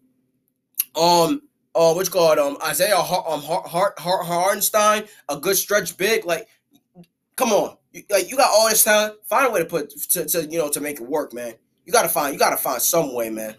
[0.95, 1.41] Um,
[1.75, 6.25] uh, what's called um Isaiah Har- um Har- Har- Hartenstein, a good stretch big.
[6.25, 6.47] Like,
[7.35, 7.75] come on,
[8.09, 9.15] like you got all this talent.
[9.25, 11.55] Find a way to put to, to you know to make it work, man.
[11.83, 13.55] You gotta find you gotta find some way, man.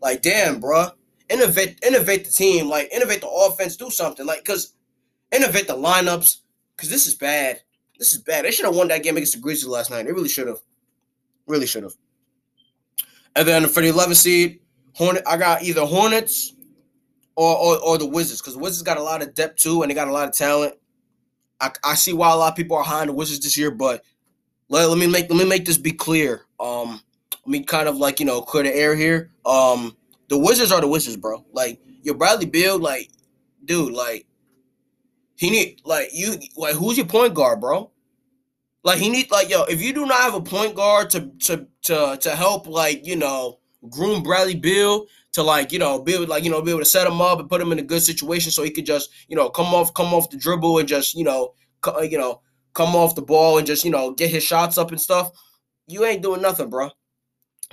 [0.00, 0.92] Like damn, bro.
[1.30, 4.74] Innovate innovate the team, like innovate the offense, do something, like cause
[5.32, 6.38] innovate the lineups,
[6.76, 7.60] cause this is bad.
[7.98, 8.44] This is bad.
[8.44, 10.04] They should have won that game against the Grizzlies last night.
[10.06, 10.60] They really should have.
[11.46, 11.92] Really should have.
[13.36, 14.60] And then for the 11 seed,
[14.94, 16.54] Hornet, I got either Hornets
[17.36, 19.90] or, or, or the Wizards because the Wizards got a lot of depth too, and
[19.90, 20.74] they got a lot of talent.
[21.60, 23.70] I, I see why a lot of people are high on the Wizards this year,
[23.70, 24.02] but
[24.68, 26.42] let, let me make let me make this be clear.
[26.58, 27.00] Um,
[27.44, 29.30] let me kind of like you know clear the air here.
[29.44, 29.96] Um,
[30.30, 31.44] the Wizards are the Wizards, bro.
[31.52, 33.10] Like your Bradley Beal, like
[33.62, 34.26] dude, like
[35.36, 37.90] he need like you like who's your point guard, bro?
[38.84, 41.66] Like he need like yo, if you do not have a point guard to to
[41.82, 43.58] to to help like you know
[43.90, 46.86] groom Bradley Beal to like you know be able like you know be able to
[46.86, 49.36] set him up and put him in a good situation so he could just you
[49.36, 52.40] know come off come off the dribble and just you know co- you know
[52.72, 55.32] come off the ball and just you know get his shots up and stuff.
[55.88, 56.90] You ain't doing nothing, bro.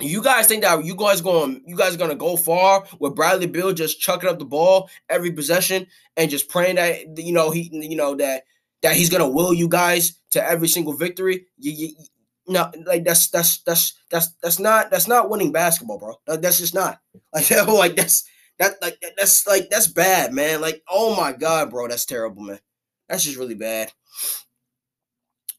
[0.00, 3.72] You guys think that you guys going you guys gonna go far with Bradley Beal
[3.72, 7.96] just chucking up the ball every possession and just praying that you know he you
[7.96, 8.44] know that
[8.82, 11.46] that he's gonna will you guys to every single victory.
[11.58, 11.94] You, you,
[12.46, 16.14] no, like that's that's that's that's that's not that's not winning basketball, bro.
[16.26, 17.00] That's just not
[17.34, 18.24] like like that's
[18.58, 20.60] that like that's like that's bad, man.
[20.60, 22.60] Like oh my god, bro, that's terrible, man.
[23.08, 23.92] That's just really bad.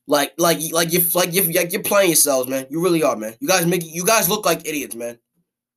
[0.10, 2.66] Like like like you like you like you're playing yourselves, man.
[2.72, 3.36] You really are, man.
[3.40, 5.20] You guys make you guys look like idiots, man.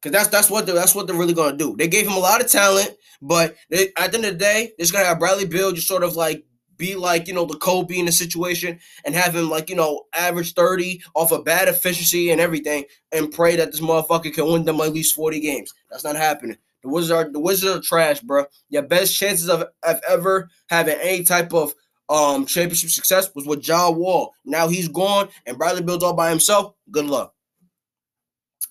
[0.00, 1.76] Cause that's that's what they're, that's what they're really gonna do.
[1.76, 4.72] They gave him a lot of talent, but they, at the end of the day,
[4.78, 6.46] they're gonna have Bradley Beal just sort of like
[6.78, 10.04] be like, you know, the Kobe in the situation and have him like, you know,
[10.14, 14.64] average 30 off of bad efficiency and everything and pray that this motherfucker can win
[14.64, 15.74] them at least 40 games.
[15.90, 16.56] That's not happening.
[16.82, 18.46] The Wizards are the Wizards are trash, bro.
[18.70, 21.74] Your best chances of, of ever having any type of
[22.12, 24.34] um championship success was with John Wall.
[24.44, 26.74] Now he's gone and Bradley Beal's all by himself.
[26.90, 27.34] Good luck.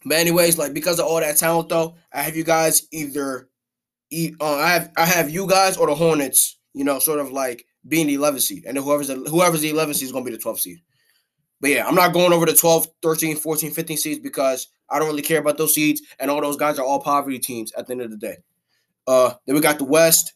[0.05, 3.49] But anyways, like because of all that talent though, I have you guys either
[4.39, 7.65] uh, I have I have you guys or the Hornets, you know, sort of like
[7.87, 10.37] being the 11th seed, and whoever's the, whoever's the 11th seed is going to be
[10.37, 10.81] the 12th seed.
[11.59, 15.07] But yeah, I'm not going over the 12, 13, 14, 15 seeds because I don't
[15.07, 17.93] really care about those seeds, and all those guys are all poverty teams at the
[17.93, 18.37] end of the day.
[19.07, 20.33] Uh, then we got the West.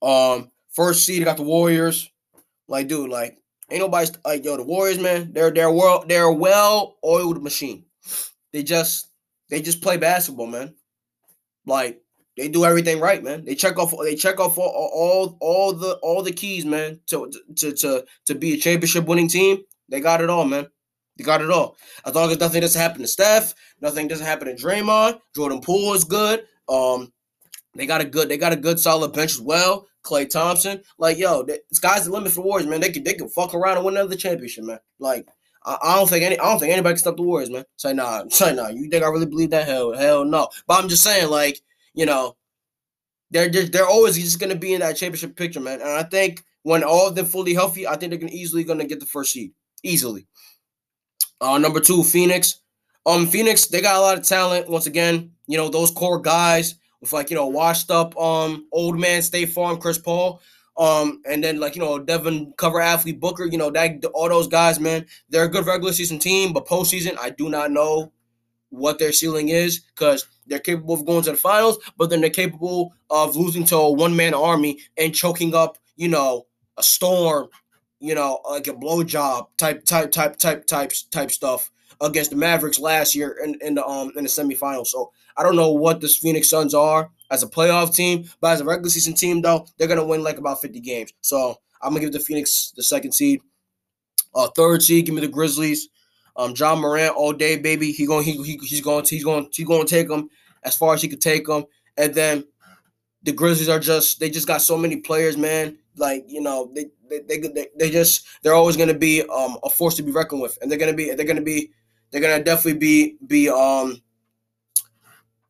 [0.00, 2.10] Um, first seed, got the Warriors.
[2.68, 3.38] Like, dude, like,
[3.70, 5.32] ain't nobody like yo, the Warriors, man.
[5.32, 7.84] They're they're well they're a well oiled machine.
[8.52, 9.08] They just
[9.50, 10.74] they just play basketball, man.
[11.66, 12.02] Like
[12.36, 13.44] they do everything right, man.
[13.44, 17.30] They check off they check off all, all all the all the keys, man, to
[17.56, 19.58] to to to be a championship winning team.
[19.88, 20.68] They got it all, man.
[21.16, 21.76] They got it all.
[22.06, 25.20] As long as nothing doesn't happen to Steph, nothing doesn't happen to Draymond.
[25.36, 26.44] Jordan Poole is good.
[26.68, 27.12] Um,
[27.74, 29.86] they got a good, they got a good solid bench as well.
[30.02, 32.80] Klay Thompson, like yo, the sky's the limit for Warriors, man.
[32.80, 34.80] They can they can fuck around and win another championship, man.
[34.98, 35.28] Like
[35.64, 37.64] I, I, don't think any, I don't think anybody can stop the Warriors, man.
[37.76, 38.68] Say nah, say nah.
[38.68, 39.66] You think I really believe that?
[39.66, 40.48] Hell, hell no.
[40.66, 41.60] But I'm just saying, like
[41.94, 42.36] you know,
[43.30, 45.80] they're just, they're always just gonna be in that championship picture, man.
[45.80, 48.84] And I think when all of them fully healthy, I think they're gonna easily gonna
[48.84, 49.52] get the first seed
[49.84, 50.26] easily.
[51.40, 52.60] Uh, number two, Phoenix.
[53.04, 54.68] Um, Phoenix, they got a lot of talent.
[54.68, 58.98] Once again, you know those core guys with like you know washed up um old
[58.98, 60.40] man State Farm, Chris Paul.
[60.74, 64.48] Um, and then like you know Devin cover athlete Booker, you know that all those
[64.48, 68.12] guys, man, they're a good regular season team, but postseason, I do not know
[68.70, 72.30] what their ceiling is because they're capable of going to the finals, but then they're
[72.30, 76.46] capable of losing to a one man army and choking up, you know,
[76.78, 77.48] a storm
[78.02, 81.70] you know, like a blowjob type, type, type, type, type, type stuff
[82.02, 84.88] against the Mavericks last year in, in the um in the semifinals.
[84.88, 88.60] So I don't know what the Phoenix Suns are as a playoff team, but as
[88.60, 91.12] a regular season team, though, they're gonna win like about 50 games.
[91.22, 93.40] So I'm gonna give the Phoenix the second seed.
[94.34, 95.88] Uh, third seed, give me the Grizzlies.
[96.36, 97.92] Um, Ja Morant all day, baby.
[97.92, 100.30] He going he, he he's going he's going he's going to take them
[100.62, 101.64] as far as he could take them.
[101.96, 102.44] And then
[103.22, 105.76] the Grizzlies are just they just got so many players, man.
[105.96, 109.68] Like you know they they they, they just they're always going to be um a
[109.68, 111.70] force to be reckoned with, and they're to be they're to be
[112.12, 114.00] they're to definitely be be um.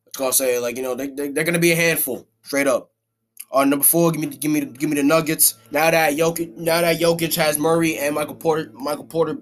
[0.05, 2.67] What's gonna say like you know they, they they're going to be a handful straight
[2.67, 2.91] up.
[3.51, 5.55] Uh, number four, give me give me give me the Nuggets.
[5.71, 9.37] Now that Jokic now that Jokic has Murray and Michael Porter Michael Porter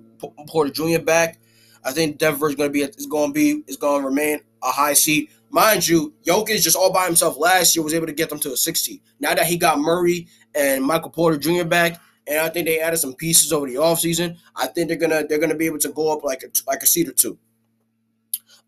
[0.47, 1.01] Porter Jr.
[1.03, 1.39] back,
[1.84, 5.30] I think Denver is to be is to be is to remain a high seed.
[5.49, 8.53] Mind you, Jokic just all by himself last year was able to get them to
[8.53, 9.01] a 60.
[9.19, 11.65] Now that he got Murray and Michael Porter Jr.
[11.65, 15.26] back, and I think they added some pieces over the offseason, I think they're gonna
[15.28, 17.38] they're gonna be able to go up like a like a seed or two.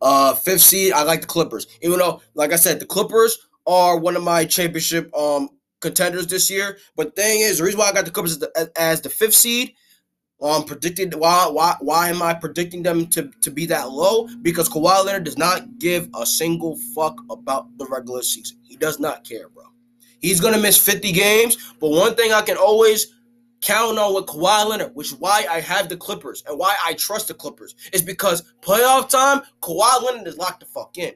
[0.02, 1.68] Uh, fifth seed, I like the Clippers.
[1.82, 5.50] Even though, like I said, the Clippers are one of my championship um
[5.80, 6.78] contenders this year.
[6.96, 9.10] But the thing is, the reason why I got the Clippers as the, as the
[9.10, 9.74] fifth seed
[10.44, 14.28] um, predicted why why why am I predicting them to, to be that low?
[14.42, 18.58] Because Kawhi Leonard does not give a single fuck about the regular season.
[18.64, 19.64] He does not care, bro.
[20.20, 23.14] He's gonna miss 50 games, but one thing I can always
[23.64, 26.94] count on with Kawhi Leonard, which is why I have the Clippers and why I
[26.94, 31.14] trust the Clippers, is because playoff time, Kawhi Leonard is locked the fuck in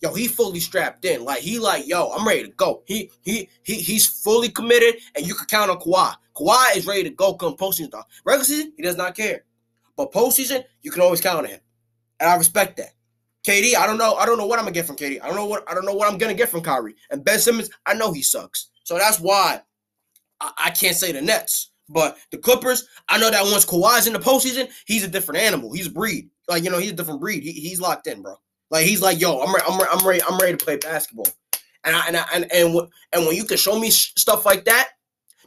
[0.00, 1.24] yo, he fully strapped in.
[1.24, 2.82] Like he like, yo, I'm ready to go.
[2.86, 6.14] He he he he's fully committed, and you can count on Kawhi.
[6.36, 7.90] Kawhi is ready to go come postseason.
[7.90, 8.02] Though.
[8.24, 9.44] Regular season, he does not care.
[9.96, 11.60] But postseason, you can always count on him.
[12.20, 12.90] And I respect that.
[13.46, 14.14] KD, I don't know.
[14.14, 15.22] I don't know what I'm gonna get from KD.
[15.22, 16.96] I don't know what I don't know what I'm gonna get from Kyrie.
[17.10, 18.70] And Ben Simmons, I know he sucks.
[18.84, 19.62] So that's why
[20.40, 21.70] I, I can't say the Nets.
[21.88, 25.72] But the Clippers, I know that once Kawhi's in the postseason, he's a different animal.
[25.72, 26.30] He's a breed.
[26.48, 27.42] Like, you know, he's a different breed.
[27.42, 28.34] He, he's locked in, bro.
[28.70, 31.28] Like he's like, yo, I'm ready, I'm ready, I'm ready, I'm ready to play basketball.
[31.84, 32.80] And I, and I, and and,
[33.12, 34.90] and when you can show me stuff like that,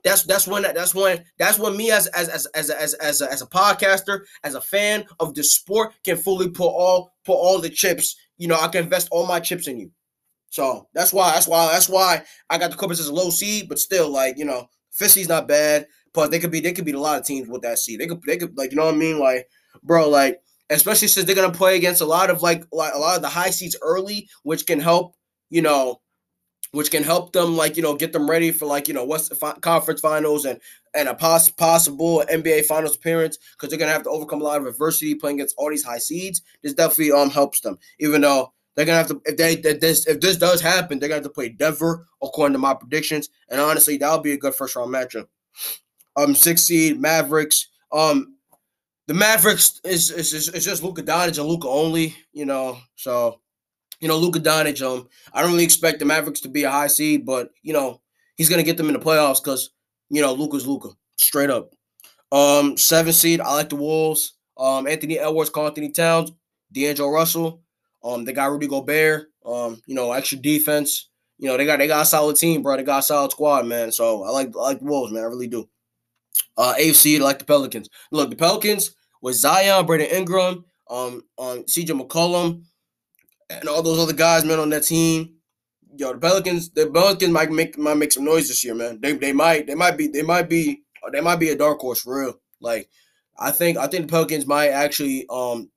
[0.03, 3.31] that's that's when that's when that's when me as as as as as as a,
[3.31, 7.59] as a podcaster, as a fan of the sport, can fully put all put all
[7.59, 8.15] the chips.
[8.37, 9.91] You know, I can invest all my chips in you.
[10.49, 13.69] So that's why that's why that's why I got the Clippers as a low seed,
[13.69, 15.87] but still, like you know, seed's not bad.
[16.14, 17.99] Plus, they could be they could beat a lot of teams with that seed.
[17.99, 19.47] They could they could like you know what I mean, like
[19.84, 23.22] bro, like especially since they're to play against a lot of like a lot of
[23.22, 25.16] the high seeds early, which can help,
[25.49, 26.01] you know,
[26.72, 29.36] which can help them like you know get them ready for like you know what's
[29.38, 30.59] fi- conference finals and
[30.93, 34.62] and a pos- possible NBA finals appearance because they're gonna have to overcome a lot
[34.62, 36.41] of adversity playing against all these high seeds.
[36.64, 40.07] This definitely um helps them, even though they're gonna have to if they if this
[40.07, 43.59] if this does happen, they're gonna have to play Denver according to my predictions, and
[43.59, 45.28] honestly, that'll be a good first round matchup.
[46.16, 47.68] Um, six seed Mavericks.
[47.91, 48.36] Um,
[49.07, 52.78] the Mavericks is is, is, is just Luka Doncic and Luka only, you know.
[52.95, 53.39] So,
[53.99, 54.82] you know, Luka Doncic.
[54.82, 58.01] Um, I don't really expect the Mavericks to be a high seed, but you know,
[58.36, 59.72] he's gonna get them in the playoffs because
[60.09, 61.72] you know Luka's Luka, straight up.
[62.32, 63.41] Um, seven seed.
[63.41, 64.34] I like the Wolves.
[64.57, 66.32] Um, Anthony Edwards, Karl-Anthony Towns,
[66.72, 67.62] D'Angelo Russell.
[68.03, 69.28] Um, they got Rudy Gobert.
[69.45, 71.09] Um, you know, extra defense.
[71.38, 72.78] You know, they got they got a solid team, bro.
[72.78, 73.91] They got a solid squad, man.
[73.91, 75.24] So I like I like the Wolves, man.
[75.24, 75.68] I really do.
[76.57, 77.89] Uh, AFC, like the Pelicans.
[78.11, 82.63] Look, the Pelicans with Zion, Brandon Ingram, um, um, CJ McCollum,
[83.49, 85.36] and all those other guys, man, on that team.
[85.97, 88.99] Yo, the Pelicans, the Pelicans might make might make some noise this year, man.
[89.01, 92.01] They they might they might be they might be they might be a dark horse
[92.01, 92.39] for real.
[92.59, 92.89] Like
[93.38, 95.69] I think I think the Pelicans might actually um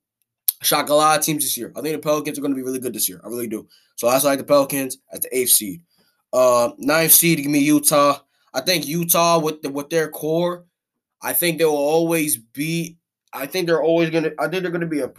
[0.61, 1.71] shock a lot of teams this year.
[1.75, 3.21] I think the Pelicans are going to be really good this year.
[3.23, 3.67] I really do.
[3.95, 5.81] So I like the Pelicans at the eighth seed.
[6.33, 8.19] Uh, ninth seed, give me Utah.
[8.55, 10.65] I think Utah with the, with their core,
[11.21, 12.97] I think they will always be
[13.35, 14.31] I think they're always gonna.
[14.39, 15.11] I think they're gonna be a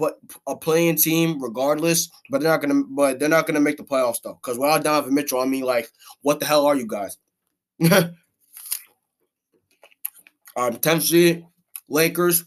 [0.47, 2.83] a play-in team regardless, but they're not gonna.
[2.89, 4.39] But they're not gonna make the playoffs though.
[4.43, 5.91] Because without Donovan Mitchell, I mean, like,
[6.23, 7.19] what the hell are you guys?
[10.57, 11.45] um, tenth seed,
[11.89, 12.45] Lakers.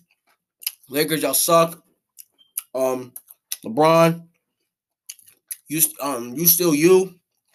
[0.89, 1.83] Lakers, y'all suck.
[2.73, 3.13] Um,
[3.63, 4.27] LeBron,
[5.67, 7.13] you um, you still you.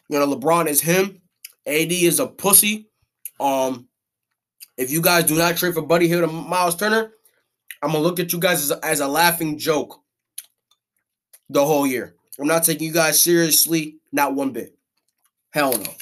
[0.09, 1.21] You know, LeBron is him.
[1.67, 2.91] AD is a pussy.
[3.41, 3.89] Um,
[4.77, 7.13] if you guys do not trade for Buddy Hield and Miles Turner,
[7.83, 10.01] I'm gonna look at you guys as a, as a laughing joke
[11.49, 12.15] the whole year.
[12.39, 14.77] I'm not taking you guys seriously, not one bit.
[15.51, 15.95] Hell no.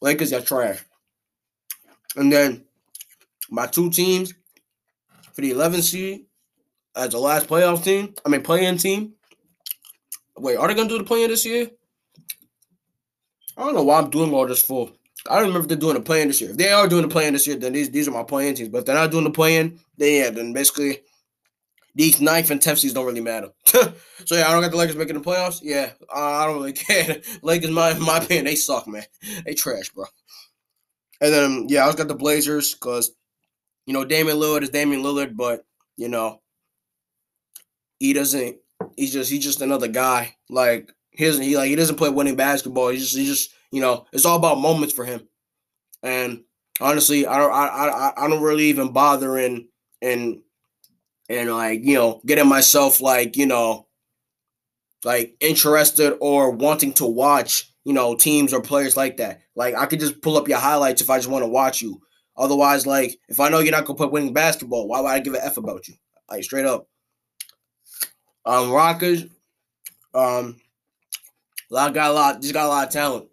[0.00, 0.78] Lakers are trash.
[2.16, 2.64] And then
[3.50, 4.32] my two teams
[5.32, 6.26] for the 11th seed
[6.96, 8.14] as the last playoff team.
[8.24, 9.14] I mean, play-in team.
[10.36, 11.70] Wait, are they gonna do the play-in this year?
[13.56, 14.92] I don't know why I'm doing all this for.
[15.26, 16.50] I don't remember if they're doing a plan this year.
[16.50, 18.68] If they are doing the plan this year, then these these are my play-in teams.
[18.68, 21.00] But if they're not doing the plan, then yeah, then basically
[21.94, 23.50] these ninth and tenth seeds don't really matter.
[23.64, 23.92] so
[24.30, 25.60] yeah, I don't got the Lakers making the playoffs.
[25.62, 27.20] Yeah, I don't really care.
[27.42, 29.04] Lakers, my my opinion, they suck, man.
[29.44, 30.04] They trash, bro.
[31.20, 33.10] And then yeah, I was got the Blazers because
[33.86, 35.64] you know Damian Lillard is Damian Lillard, but
[35.96, 36.40] you know
[37.98, 38.56] he doesn't.
[38.96, 40.36] He's just he's just another guy.
[40.48, 42.88] Like he doesn't he like he doesn't play winning basketball.
[42.88, 45.28] He just he just you know, it's all about moments for him.
[46.02, 46.44] And
[46.80, 49.68] honestly, I don't I I, I don't really even bother in
[50.00, 50.42] in
[51.28, 53.86] and like, you know, getting myself like, you know,
[55.04, 59.40] like interested or wanting to watch, you know, teams or players like that.
[59.54, 62.00] Like I could just pull up your highlights if I just want to watch you.
[62.36, 65.34] Otherwise, like if I know you're not gonna put winning basketball, why would I give
[65.34, 65.94] a F about you?
[66.30, 66.88] Like straight up.
[68.46, 69.24] Um Rockets,
[70.14, 70.56] um
[71.70, 73.27] lot got a lot, just got a lot of talent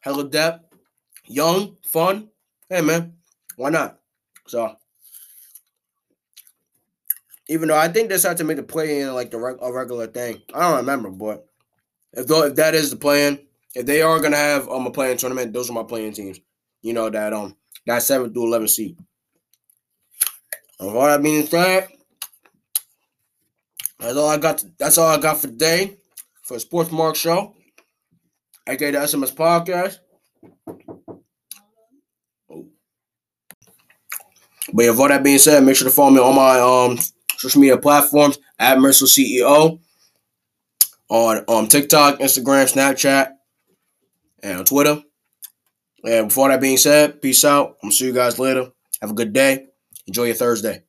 [0.00, 0.64] hella depth,
[1.26, 2.28] young, fun.
[2.68, 3.14] Hey man,
[3.56, 3.98] why not?
[4.46, 4.76] So
[7.48, 9.72] even though I think they started to make the play in like the reg- a
[9.72, 10.42] regular thing.
[10.54, 11.46] I don't remember, but
[12.12, 13.38] if though if that is the plan,
[13.74, 16.40] if they are gonna have um a play-in tournament, those are my play-in teams.
[16.82, 18.98] You know that um that seven through eleven seed.
[20.80, 21.88] And all that being said,
[23.98, 24.58] that's all I got.
[24.58, 25.96] To, that's all I got for today
[26.42, 27.54] for Sports Mark Show
[28.68, 29.98] aka the SMS Podcast.
[32.50, 32.68] Oh.
[34.68, 36.98] But with all that being said, make sure to follow me on my um
[37.36, 39.80] social media platforms at Mercer CEO
[41.08, 43.32] on um TikTok, Instagram, Snapchat,
[44.42, 45.02] and Twitter.
[46.04, 47.78] And before that being said, peace out.
[47.82, 48.70] I'm gonna see you guys later.
[49.00, 49.66] Have a good day.
[50.06, 50.84] Enjoy your Thursday.